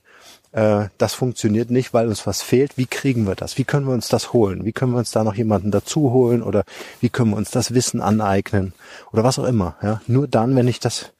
äh, 0.52 0.86
das 0.96 1.14
funktioniert 1.14 1.70
nicht, 1.70 1.92
weil 1.92 2.08
uns 2.08 2.26
was 2.26 2.42
fehlt. 2.42 2.78
Wie 2.78 2.86
kriegen 2.86 3.26
wir 3.26 3.34
das? 3.34 3.58
Wie 3.58 3.64
können 3.64 3.86
wir 3.86 3.92
uns 3.92 4.08
das 4.08 4.32
holen? 4.32 4.64
Wie 4.64 4.72
können 4.72 4.92
wir 4.92 4.98
uns 4.98 5.10
da 5.10 5.24
noch 5.24 5.34
jemanden 5.34 5.70
dazu 5.70 6.12
holen 6.12 6.42
oder 6.42 6.64
wie 7.00 7.10
können 7.10 7.30
wir 7.30 7.36
uns 7.36 7.50
das 7.50 7.74
Wissen 7.74 8.00
aneignen 8.00 8.72
oder 9.12 9.24
was 9.24 9.38
auch 9.38 9.44
immer? 9.44 9.76
Ja, 9.82 10.00
nur 10.06 10.26
dann, 10.26 10.56
wenn 10.56 10.68
ich 10.68 10.80
das 10.80 11.12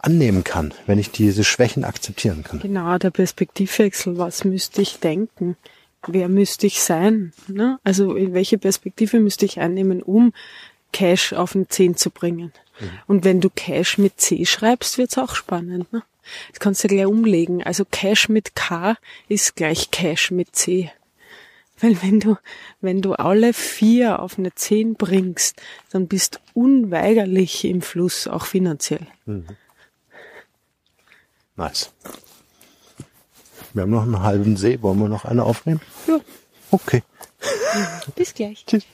annehmen 0.00 0.42
kann, 0.42 0.74
wenn 0.86 0.98
ich 0.98 1.12
diese 1.12 1.44
Schwächen 1.44 1.84
akzeptieren 1.84 2.42
kann. 2.42 2.58
Genau, 2.58 2.98
der 2.98 3.10
Perspektivwechsel. 3.10 4.18
Was 4.18 4.44
müsste 4.44 4.82
ich 4.82 4.98
denken? 4.98 5.56
Wer 6.08 6.28
müsste 6.28 6.66
ich 6.66 6.82
sein? 6.82 7.32
Ne? 7.46 7.78
Also 7.84 8.16
in 8.16 8.34
welche 8.34 8.58
Perspektive 8.58 9.20
müsste 9.20 9.44
ich 9.44 9.60
einnehmen, 9.60 10.02
um 10.02 10.32
Cash 10.92 11.32
auf 11.32 11.52
den 11.52 11.68
10 11.68 11.96
zu 11.96 12.10
bringen? 12.10 12.52
Mhm. 12.80 12.90
Und 13.06 13.24
wenn 13.24 13.40
du 13.40 13.50
Cash 13.50 13.98
mit 13.98 14.20
C 14.20 14.44
schreibst, 14.46 14.98
wird's 14.98 15.18
auch 15.18 15.34
spannend. 15.34 15.92
Ne? 15.92 16.02
Das 16.50 16.60
kannst 16.60 16.84
du 16.84 16.88
gleich 16.88 17.06
umlegen. 17.06 17.62
Also 17.62 17.84
Cash 17.84 18.28
mit 18.28 18.54
K 18.54 18.96
ist 19.28 19.56
gleich 19.56 19.90
Cash 19.90 20.30
mit 20.30 20.54
C. 20.54 20.90
Weil 21.80 22.00
wenn 22.02 22.20
du, 22.20 22.36
wenn 22.80 23.02
du 23.02 23.14
alle 23.14 23.52
vier 23.52 24.20
auf 24.20 24.38
eine 24.38 24.54
10 24.54 24.94
bringst, 24.94 25.60
dann 25.90 26.06
bist 26.06 26.40
unweigerlich 26.54 27.64
im 27.64 27.82
Fluss, 27.82 28.28
auch 28.28 28.46
finanziell. 28.46 29.06
Mhm. 29.26 29.46
Nice. 31.56 31.92
Wir 33.74 33.82
haben 33.82 33.90
noch 33.90 34.02
einen 34.02 34.22
halben 34.22 34.56
See. 34.56 34.80
Wollen 34.82 34.98
wir 35.00 35.08
noch 35.08 35.24
eine 35.24 35.44
aufnehmen? 35.44 35.80
Ja. 36.06 36.20
Okay. 36.70 37.02
Bis 38.14 38.34
gleich. 38.34 38.64
Tschüss. 38.66 38.84